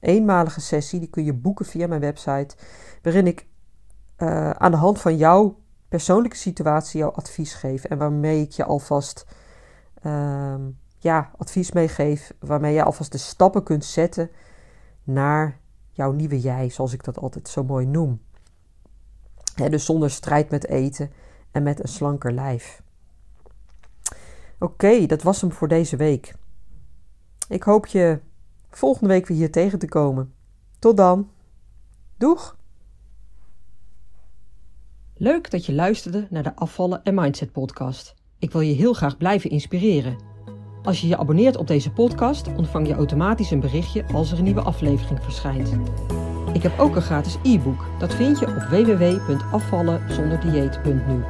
Eenmalige 0.00 0.60
sessie, 0.60 1.00
die 1.00 1.10
kun 1.10 1.24
je 1.24 1.34
boeken 1.34 1.66
via 1.66 1.86
mijn 1.86 2.00
website, 2.00 2.56
waarin 3.02 3.26
ik 3.26 3.46
uh, 4.18 4.50
aan 4.50 4.70
de 4.70 4.76
hand 4.76 5.00
van 5.00 5.16
jouw 5.16 5.58
persoonlijke 5.88 6.36
situatie 6.36 7.00
jouw 7.00 7.10
advies 7.10 7.54
geef 7.54 7.84
en 7.84 7.98
waarmee 7.98 8.40
ik 8.40 8.52
je 8.52 8.64
alvast 8.64 9.26
uh, 10.02 10.54
ja, 10.98 11.30
advies 11.36 11.72
meegeef, 11.72 12.32
waarmee 12.38 12.74
je 12.74 12.82
alvast 12.82 13.12
de 13.12 13.18
stappen 13.18 13.62
kunt 13.62 13.84
zetten 13.84 14.30
naar 15.02 15.58
jouw 15.90 16.12
nieuwe 16.12 16.40
jij, 16.40 16.70
zoals 16.70 16.92
ik 16.92 17.04
dat 17.04 17.18
altijd 17.18 17.48
zo 17.48 17.64
mooi 17.64 17.86
noem. 17.86 18.20
dus 19.54 19.84
zonder 19.84 20.10
strijd 20.10 20.50
met 20.50 20.66
eten 20.66 21.12
en 21.50 21.62
met 21.62 21.82
een 21.82 21.88
slanker 21.88 22.32
lijf. 22.32 22.82
Oké, 24.58 25.06
dat 25.06 25.22
was 25.22 25.40
hem 25.40 25.52
voor 25.52 25.68
deze 25.68 25.96
week. 25.96 26.34
Ik 27.48 27.62
hoop 27.62 27.86
je 27.86 28.20
volgende 28.70 29.08
week 29.08 29.26
weer 29.26 29.36
hier 29.36 29.50
tegen 29.50 29.78
te 29.78 29.88
komen. 29.88 30.34
Tot 30.78 30.96
dan. 30.96 31.30
Doeg! 32.18 32.58
Leuk 35.14 35.50
dat 35.50 35.66
je 35.66 35.72
luisterde 35.72 36.26
naar 36.30 36.42
de 36.42 36.56
Afvallen 36.56 37.04
en 37.04 37.14
Mindset 37.14 37.52
podcast. 37.52 38.14
Ik 38.38 38.52
wil 38.52 38.60
je 38.60 38.74
heel 38.74 38.92
graag 38.92 39.16
blijven 39.16 39.50
inspireren. 39.50 40.16
Als 40.82 41.00
je 41.00 41.06
je 41.06 41.16
abonneert 41.16 41.56
op 41.56 41.66
deze 41.66 41.92
podcast, 41.92 42.48
ontvang 42.56 42.86
je 42.86 42.94
automatisch 42.94 43.50
een 43.50 43.60
berichtje 43.60 44.04
als 44.12 44.32
er 44.32 44.38
een 44.38 44.44
nieuwe 44.44 44.60
aflevering 44.60 45.22
verschijnt. 45.22 45.72
Ik 46.52 46.62
heb 46.62 46.78
ook 46.78 46.96
een 46.96 47.02
gratis 47.02 47.36
e-book. 47.42 47.84
Dat 47.98 48.14
vind 48.14 48.38
je 48.38 48.46
op 48.46 48.54
www.afvallenzonderdieet.nu. 48.54 51.24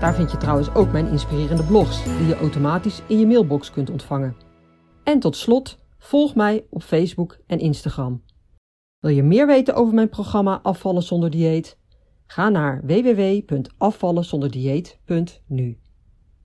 Daar 0.00 0.14
vind 0.14 0.30
je 0.30 0.36
trouwens 0.36 0.74
ook 0.74 0.92
mijn 0.92 1.08
inspirerende 1.08 1.64
blogs, 1.64 2.04
die 2.04 2.26
je 2.26 2.36
automatisch 2.36 3.02
in 3.08 3.18
je 3.18 3.26
mailbox 3.26 3.70
kunt 3.70 3.90
ontvangen. 3.90 4.36
En 5.02 5.18
tot 5.18 5.36
slot, 5.36 5.78
volg 5.98 6.34
mij 6.34 6.66
op 6.70 6.82
Facebook 6.82 7.38
en 7.46 7.58
Instagram. 7.58 8.22
Wil 8.98 9.10
je 9.10 9.22
meer 9.22 9.46
weten 9.46 9.74
over 9.74 9.94
mijn 9.94 10.08
programma 10.08 10.60
Afvallen 10.62 11.02
zonder 11.02 11.30
dieet? 11.30 11.78
Ga 12.26 12.48
naar 12.48 12.80
www.afvallenzonderdieet.nu. 12.84 15.78